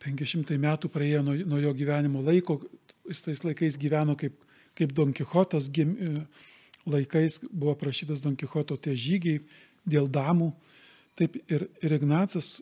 500 0.04 0.58
metų 0.60 0.90
praėjo 0.92 1.22
nuo, 1.26 1.34
nuo 1.48 1.62
jo 1.62 1.72
gyvenimo 1.74 2.22
laiko, 2.22 2.60
jis 3.08 3.24
tais 3.24 3.44
laikais 3.46 3.78
gyveno 3.80 4.14
kaip, 4.18 4.36
kaip 4.78 4.92
Don 4.94 5.14
Kichotas 5.16 5.70
gim, 5.72 5.96
laikais, 6.86 7.40
buvo 7.50 7.74
prašytas 7.78 8.22
Don 8.24 8.36
Kichoto 8.38 8.76
tie 8.76 8.94
žygiai 8.94 9.40
dėl 9.88 10.06
damų. 10.12 10.52
Taip 11.18 11.40
ir, 11.50 11.66
ir 11.82 11.96
Ignacas, 11.96 12.60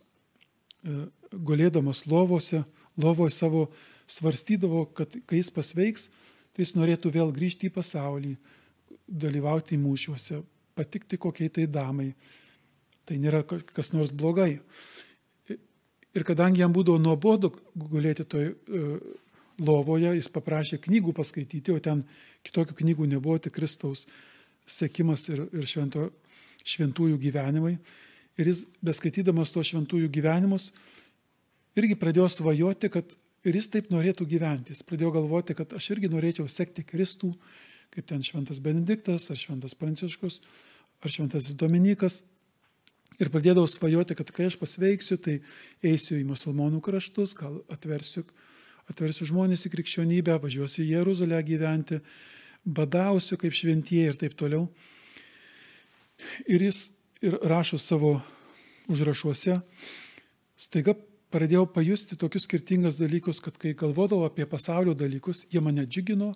gulėdamas 1.34 2.06
lovose, 2.08 2.62
lovoje 2.96 3.34
savo 3.36 3.66
svarstydavo, 4.06 4.86
kad 4.96 5.18
kai 5.26 5.42
jis 5.42 5.50
pasveiks, 5.52 6.08
tai 6.57 6.64
jis 6.64 6.72
norėtų 6.72 7.12
vėl 7.12 7.32
grįžti 7.36 7.68
į 7.68 7.74
pasaulį, 7.74 8.32
dalyvauti 9.07 9.76
mūšiuose, 9.76 10.40
patikti 10.76 11.18
kokiai 11.20 11.52
tai 11.52 11.66
damai. 11.68 12.14
Tai 13.07 13.18
nėra 13.20 13.42
kas 13.44 13.92
nors 13.92 14.09
blogai. 14.09 14.57
Ir 16.16 16.24
kadangi 16.24 16.62
jam 16.62 16.72
būdavo 16.72 16.96
nuobodu 16.98 17.52
gulėti 17.76 18.24
toj 18.24 18.48
uh, 18.48 18.96
lovoje, 19.61 20.14
jis 20.16 20.30
paprašė 20.32 20.80
knygų 20.84 21.12
paskaityti, 21.16 21.74
o 21.76 21.82
ten 21.82 22.00
kitokių 22.46 22.76
knygų 22.80 23.11
nebuvo, 23.12 23.36
tik 23.38 23.54
Kristaus 23.59 24.07
sekimas 24.66 25.28
ir, 25.28 25.44
ir 25.52 25.68
švento, 25.68 26.09
šventųjų 26.64 27.20
gyvenimai. 27.20 27.76
Ir 28.40 28.50
jis, 28.50 28.64
beskaitydamas 28.84 29.52
to 29.52 29.62
šventųjų 29.64 30.09
gyvenimus, 30.12 30.70
irgi 31.76 31.96
pradėjo 32.00 32.28
svajoti, 32.32 32.90
kad 32.92 33.12
Ir 33.47 33.55
jis 33.55 33.68
taip 33.70 33.92
norėtų 33.92 34.26
gyventi. 34.26 34.74
Jis 34.74 34.82
pradėjo 34.86 35.12
galvoti, 35.14 35.55
kad 35.55 35.74
aš 35.76 35.92
irgi 35.94 36.11
norėčiau 36.11 36.49
sekti 36.51 36.82
Kristų, 36.86 37.30
kaip 37.94 38.09
ten 38.11 38.24
šventas 38.26 38.59
Benediktas, 38.62 39.28
ar 39.30 39.38
šventas 39.38 39.76
Pranciškus, 39.78 40.40
ar 40.99 41.12
šventas 41.12 41.53
Dominikas. 41.59 42.24
Ir 43.22 43.30
pradėdavau 43.32 43.68
svajoti, 43.70 44.16
kad 44.18 44.32
kai 44.34 44.49
aš 44.51 44.59
pasveiksiu, 44.61 45.16
tai 45.22 45.38
eisiu 45.86 46.18
į 46.18 46.26
musulmonų 46.28 46.82
kraštus, 46.84 47.36
gal 47.38 47.62
atversiu, 47.72 48.26
atversiu 48.90 49.28
žmonės 49.30 49.64
į 49.68 49.72
krikščionybę, 49.72 50.36
važiuosiu 50.42 50.82
į 50.82 50.90
Jeruzalę 50.99 51.38
gyventi, 51.47 52.03
badausiu 52.66 53.38
kaip 53.40 53.55
šventieji 53.57 54.11
ir 54.11 54.20
taip 54.20 54.34
toliau. 54.36 54.66
Ir 56.51 56.66
jis 56.66 56.88
ir 57.24 57.38
rašo 57.47 57.78
savo 57.80 58.18
užrašuose, 58.90 59.61
staiga 60.59 60.97
pradėjau 61.37 61.66
pajusti 61.68 62.16
tokius 62.16 62.47
skirtingas 62.49 63.01
dalykus, 63.01 63.43
kad 63.45 63.59
kai 63.61 63.74
galvodavau 63.76 64.24
apie 64.28 64.47
pasaulio 64.49 64.95
dalykus, 64.97 65.45
jie 65.53 65.61
mane 65.61 65.84
džiugino, 65.84 66.32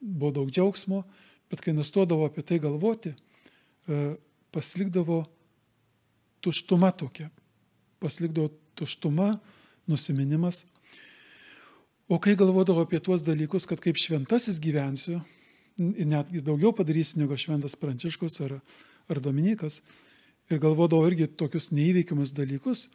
buvo 0.00 0.32
daug 0.40 0.50
džiaugsmo, 0.50 1.04
bet 1.50 1.62
kai 1.62 1.74
nustodavau 1.76 2.26
apie 2.26 2.42
tai 2.46 2.58
galvoti, 2.62 3.14
e, 3.14 4.02
pasilikdavo 4.54 5.22
tuštuma 6.44 6.90
tokia, 6.98 7.30
pasilikdavo 8.02 8.50
tuštuma, 8.74 9.36
nusiminimas. 9.86 10.64
O 12.10 12.18
kai 12.18 12.34
galvodavau 12.36 12.84
apie 12.84 13.00
tuos 13.00 13.22
dalykus, 13.24 13.68
kad 13.70 13.80
kaip 13.80 13.96
šventasis 14.00 14.58
gyvensiu, 14.60 15.22
netgi 15.78 16.42
daugiau 16.44 16.74
padarysiu 16.76 17.22
negu 17.22 17.38
šventas 17.38 17.78
Pranciškus 17.78 18.40
ar, 18.44 18.58
ar 19.08 19.20
Dominikas, 19.22 19.80
ir 20.50 20.60
galvodavau 20.60 21.06
irgi 21.08 21.30
tokius 21.30 21.70
neįveikiamus 21.72 22.34
dalykus, 22.36 22.88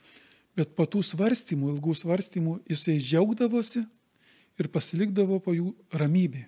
Bet 0.58 0.74
po 0.76 0.86
tų 0.90 1.02
svarstymų, 1.06 1.76
ilgų 1.76 1.94
svarstymų, 1.96 2.60
jisai 2.70 2.98
džiaugdavosi 3.00 3.84
ir 4.60 4.70
pasilikdavo 4.74 5.40
po 5.44 5.54
jų 5.56 5.74
ramybė. 5.96 6.46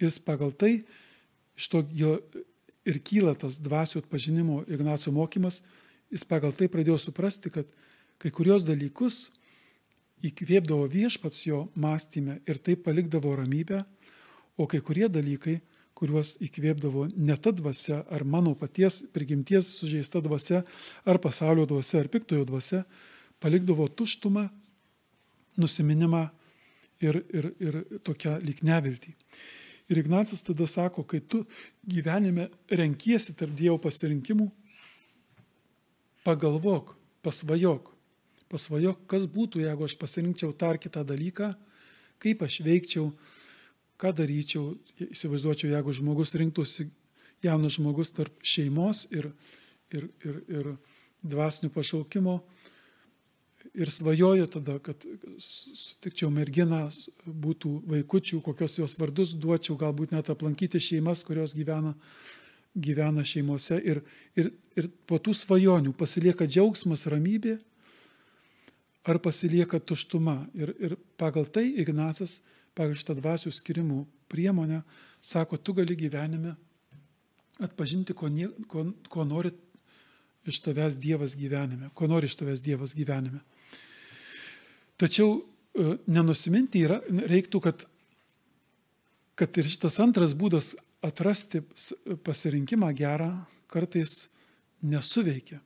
Jis 0.00 0.18
pagal 0.24 0.52
tai, 0.56 0.80
iš 1.56 1.68
to 1.72 1.84
ir 2.88 3.00
kyla 3.04 3.34
tas 3.38 3.60
dvasių 3.60 4.02
atpažinimo 4.02 4.62
Ignaco 4.68 5.12
mokymas, 5.12 5.60
jis 6.12 6.24
pagal 6.26 6.54
tai 6.56 6.68
pradėjo 6.72 6.98
suprasti, 7.00 7.52
kad 7.52 7.68
kai 8.20 8.32
kurios 8.34 8.66
dalykus 8.66 9.28
įkvėpdavo 10.26 10.88
viešpats 10.92 11.46
jo 11.46 11.66
mąstymę 11.80 12.40
ir 12.48 12.60
tai 12.60 12.76
palikdavo 12.76 13.32
ramybę, 13.38 13.84
o 14.60 14.66
kai 14.68 14.82
kurie 14.84 15.08
dalykai 15.08 15.60
kuriuos 16.00 16.38
įkvėpdavo 16.40 17.10
ne 17.12 17.36
ta 17.36 17.52
dvasia, 17.52 18.00
ar 18.08 18.24
mano 18.24 18.54
paties 18.56 19.02
prigimties 19.12 19.74
sužeista 19.76 20.22
dvasia, 20.24 20.62
ar 21.04 21.20
pasaulio 21.20 21.66
dvasia, 21.68 22.00
ar 22.00 22.08
piktojo 22.08 22.46
dvasia, 22.48 22.84
palikdavo 23.40 23.88
tuštumą, 23.92 24.46
nusiminimą 25.60 26.22
ir, 27.04 27.20
ir, 27.28 27.50
ir 27.60 27.80
tokią 28.06 28.38
lyg 28.44 28.62
neviltį. 28.64 29.12
Ir 29.90 29.98
Ignacas 29.98 30.44
tada 30.46 30.68
sako, 30.70 31.02
kai 31.02 31.18
tu 31.20 31.42
gyvenime 31.82 32.46
renkiesi 32.70 33.34
tarp 33.34 33.56
Dievo 33.58 33.76
pasirinkimų, 33.82 34.46
pagalvok, 36.24 36.94
pasvajok, 37.26 37.90
pasvajok, 38.52 39.02
kas 39.10 39.26
būtų, 39.30 39.64
jeigu 39.64 39.88
aš 39.88 39.96
pasirinkčiau 39.98 40.54
tar 40.54 40.78
kitą 40.78 41.02
dalyką, 41.06 41.50
kaip 42.22 42.44
aš 42.46 42.60
veikčiau, 42.62 43.10
ką 44.00 44.14
daryčiau, 44.16 44.74
įsivaizduočiau, 45.10 45.74
jeigu 45.74 45.94
žmogus 45.96 46.34
rinktųsi, 46.40 46.88
jaunas 47.44 47.76
žmogus 47.76 48.12
tarp 48.16 48.40
šeimos 48.42 49.06
ir, 49.12 49.30
ir, 49.92 50.08
ir, 50.24 50.42
ir 50.48 50.72
dvasinio 51.22 51.72
pašaukimo 51.74 52.40
ir 53.74 53.90
svajoju 53.90 54.46
tada, 54.46 54.78
kad 54.82 55.04
sutikčiau 55.38 56.30
merginą, 56.32 56.88
būtų 57.26 57.72
vaikučių, 57.90 58.40
kokios 58.44 58.78
jos 58.80 58.96
vardus 58.98 59.34
duočiau, 59.38 59.76
galbūt 59.78 60.14
net 60.14 60.30
aplankyti 60.32 60.80
šeimas, 60.82 61.22
kurios 61.26 61.54
gyvena, 61.54 61.94
gyvena 62.74 63.24
šeimose. 63.26 63.78
Ir, 63.84 64.02
ir, 64.38 64.52
ir 64.76 64.90
po 65.06 65.20
tų 65.22 65.34
svajonių 65.36 65.94
pasilieka 65.98 66.48
džiaugsmas, 66.50 67.06
ramybė 67.10 67.58
ar 69.06 69.20
pasilieka 69.22 69.80
tuštuma. 69.80 70.42
Ir, 70.54 70.74
ir 70.80 70.96
pagal 71.20 71.46
tai 71.46 71.68
Ignacas 71.82 72.40
pagal 72.76 72.96
šitą 72.96 73.16
dvasių 73.18 73.52
skirimų 73.54 74.04
priemonę, 74.30 74.82
sako, 75.20 75.58
tu 75.58 75.74
gali 75.76 75.96
gyvenime 75.98 76.54
atpažinti, 77.60 78.14
ko, 78.16 78.30
nie, 78.32 78.48
ko, 78.70 78.86
ko 79.12 79.24
nori 79.28 79.52
iš 80.48 80.62
tavęs 80.64 80.96
Dievas 81.00 81.36
gyvenime, 81.36 81.90
ko 81.94 82.08
nori 82.08 82.30
iš 82.30 82.38
tavęs 82.40 82.62
Dievas 82.64 82.94
gyvenime. 82.96 83.42
Tačiau 85.00 85.36
e, 85.36 85.96
nenusiminti 86.08 86.84
yra, 86.86 87.00
reiktų, 87.08 87.60
kad, 87.64 87.84
kad 89.36 89.60
ir 89.60 89.68
šitas 89.68 90.00
antras 90.00 90.32
būdas 90.36 90.72
atrasti 91.04 91.62
pasirinkimą 92.24 92.90
gerą 92.96 93.30
kartais 93.70 94.28
nesuveikia. 94.84 95.60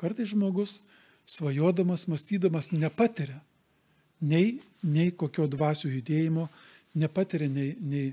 Kartais 0.00 0.32
žmogus 0.32 0.80
svajodamas, 1.28 2.08
mąstydamas 2.08 2.72
nepatiria 2.72 3.40
nei, 4.24 4.58
nei 4.82 5.12
kokio 5.16 5.46
dvasių 5.50 5.92
judėjimo, 5.96 6.48
nepatiria 7.00 7.48
nei, 7.50 7.72
nei, 7.80 8.12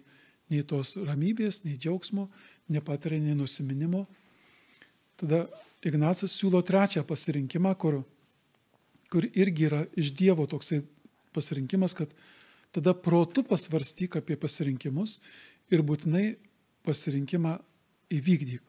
nei 0.52 0.64
tos 0.68 0.96
ramybės, 1.08 1.64
nei 1.66 1.78
džiaugsmo, 1.80 2.28
nepatiria 2.72 3.22
nei 3.22 3.38
nusiminimo. 3.38 4.06
Tada 5.20 5.46
Ignacas 5.82 6.36
siūlo 6.38 6.62
trečią 6.62 7.02
pasirinkimą, 7.10 7.74
kur, 7.82 8.02
kur 9.10 9.26
irgi 9.32 9.66
yra 9.66 9.82
iš 9.98 10.12
Dievo 10.14 10.46
toksai 10.50 10.84
pasirinkimas, 11.34 11.96
kad 11.98 12.12
tada 12.72 12.94
protu 12.94 13.44
pasvarstyk 13.48 14.20
apie 14.20 14.38
pasirinkimus 14.40 15.18
ir 15.74 15.82
būtinai 15.82 16.36
pasirinkimą 16.86 17.56
įvykdyk, 18.14 18.62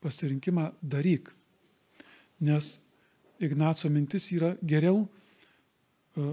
pasirinkimą 0.00 0.70
daryk. 0.80 1.28
Nes 2.40 2.78
Ignaco 3.40 3.88
mintis 3.92 4.30
yra 4.32 4.54
geriau 4.64 5.02
e, 5.04 6.32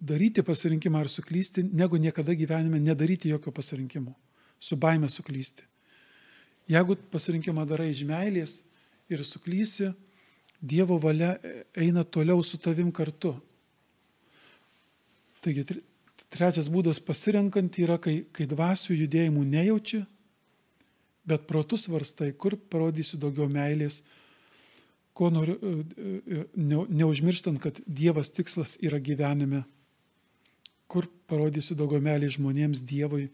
daryti 0.00 0.42
pasirinkimą 0.46 1.02
ar 1.02 1.10
suklysti, 1.10 1.64
negu 1.72 1.98
niekada 1.98 2.34
gyvenime 2.34 2.80
nedaryti 2.80 3.28
jokio 3.32 3.52
pasirinkimo, 3.52 4.14
su 4.60 4.76
baime 4.76 5.08
suklysti. 5.08 5.66
Jeigu 6.70 6.96
pasirinkimą 7.12 7.66
darai 7.68 7.90
iš 7.92 8.04
meilės 8.08 8.62
ir 9.10 9.24
suklysi, 9.26 9.92
Dievo 10.64 10.96
valia 10.96 11.34
eina 11.76 12.04
toliau 12.08 12.40
su 12.40 12.56
tavim 12.56 12.88
kartu. 12.94 13.34
Taigi 15.44 15.64
trečias 16.32 16.70
būdas 16.72 17.02
pasirenkant 17.04 17.76
yra, 17.82 17.98
kai, 18.00 18.22
kai 18.32 18.46
dvasių 18.48 18.96
judėjimų 19.02 19.42
nejauči, 19.50 20.00
bet 21.28 21.44
protus 21.50 21.84
varstai, 21.92 22.30
kur 22.32 22.56
parodysiu 22.56 23.20
daugiau 23.20 23.50
meilės, 23.50 24.00
ko 25.14 25.30
noriu, 25.30 25.54
e, 25.54 25.72
e, 26.26 26.44
ne, 26.58 26.82
neužmirštant, 26.90 27.60
kad 27.62 27.78
Dievas 27.86 28.32
tikslas 28.34 28.74
yra 28.82 28.98
gyvenime, 28.98 29.62
kur 30.90 31.06
parodysiu 31.30 31.76
daugiau 31.78 32.02
meilės 32.02 32.34
žmonėms 32.36 32.82
Dievui, 32.86 33.28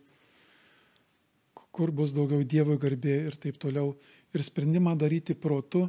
kur 1.72 1.92
bus 1.96 2.12
daugiau 2.12 2.44
Dievo 2.44 2.76
garbė 2.80 3.16
ir 3.30 3.38
taip 3.40 3.56
toliau. 3.60 3.94
Ir 4.36 4.44
sprendimą 4.44 4.92
daryti 5.00 5.34
protu 5.34 5.86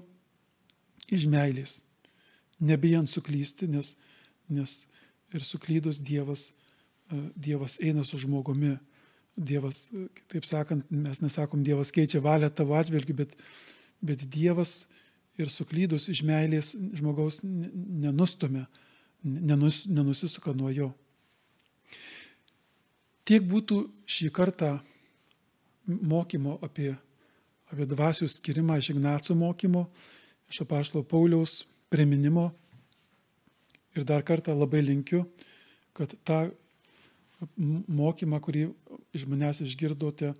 iš 1.11 1.27
meilės, 1.29 1.81
nebijant 2.63 3.11
suklysti, 3.11 3.67
nes, 3.69 3.93
nes 4.49 4.77
ir 5.35 5.43
suklydus 5.45 5.99
Dievas, 5.99 6.53
e, 7.11 7.19
Dievas 7.35 7.77
eina 7.83 8.07
su 8.07 8.21
žmogumi. 8.21 8.77
Dievas, 9.31 9.85
taip 10.31 10.43
sakant, 10.47 10.87
mes 10.91 11.21
nesakom, 11.23 11.61
Dievas 11.63 11.91
keičia 11.95 12.19
valią 12.23 12.49
tavo 12.51 12.75
atžvilgiu, 12.79 13.15
bet, 13.15 13.35
bet 14.03 14.25
Dievas 14.27 14.85
ir 15.39 15.49
suklydus 15.51 16.09
iš 16.11 16.23
meilės 16.27 16.73
žmogaus 16.97 17.41
nenustumia, 17.43 18.65
nenus, 19.23 19.85
nenusisuka 19.87 20.53
nuo 20.57 20.71
jo. 20.73 20.91
Tiek 23.27 23.43
būtų 23.47 23.83
šį 24.09 24.31
kartą 24.35 24.71
mokymo 25.87 26.57
apie, 26.65 26.93
apie 27.71 27.87
dvasių 27.89 28.27
skirimą 28.31 28.79
iš 28.81 28.91
Ignaco 28.95 29.35
mokymo, 29.37 29.85
iš 30.51 30.63
apaštalo 30.65 31.05
Pauliaus 31.07 31.61
priminimo. 31.91 32.49
Ir 33.95 34.05
dar 34.07 34.23
kartą 34.23 34.55
labai 34.55 34.81
linkiu, 34.85 35.25
kad 35.95 36.13
tą 36.27 36.45
mokymą, 37.91 38.39
kurį 38.43 38.69
iš 39.15 39.25
manęs 39.27 39.61
išgirdote, 39.65 40.31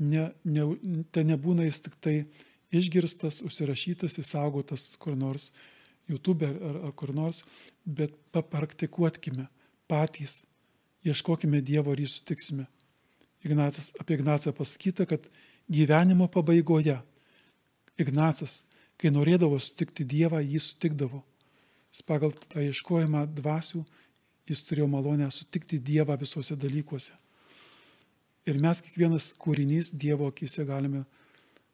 ne, 0.00 0.26
ne, 0.44 0.66
te 1.12 1.24
nebūna 1.24 1.64
jis 1.68 1.80
tik 1.86 1.96
tai 2.02 2.16
išgirstas, 2.74 3.40
užsirašytas, 3.46 4.18
įsaugotas 4.22 4.94
kur 5.00 5.16
nors 5.18 5.50
YouTube 6.10 6.46
ar, 6.46 6.80
ar 6.88 6.94
kur 6.98 7.12
nors, 7.14 7.44
bet 7.84 8.14
papraktikuotkime 8.34 9.46
patys, 9.90 10.44
ieškokime 11.06 11.62
Dievo 11.62 11.94
ir 11.94 12.04
jį 12.04 12.10
sutiksime. 12.14 12.66
Ignacas, 13.46 13.90
apie 14.00 14.18
Ignacą 14.18 14.52
pasakyta, 14.56 15.06
kad 15.08 15.30
gyvenimo 15.70 16.28
pabaigoje 16.28 16.98
Ignacas, 18.00 18.64
kai 19.00 19.12
norėdavo 19.12 19.58
sutikti 19.60 20.04
Dievą, 20.04 20.42
jį 20.44 20.60
sutikdavo. 20.60 21.22
Jis 21.90 22.04
pagal 22.06 22.34
tą 22.52 22.62
ieškojimą 22.62 23.24
dvasių, 23.38 23.80
jis 24.50 24.62
turėjo 24.66 24.86
malonę 24.90 25.30
sutikti 25.32 25.80
Dievą 25.80 26.18
visuose 26.20 26.56
dalykuose. 26.58 27.14
Ir 28.48 28.60
mes 28.60 28.80
kiekvienas 28.84 29.32
kūrinys 29.40 29.92
Dievo 29.94 30.28
akise 30.30 30.64
galime 30.68 31.04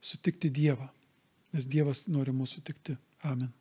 sutikti 0.01 0.51
Dievą, 0.51 0.89
nes 1.53 1.69
Dievas 1.71 2.07
nori 2.09 2.35
mūsų 2.37 2.61
sutikti. 2.61 2.97
Amen. 3.25 3.53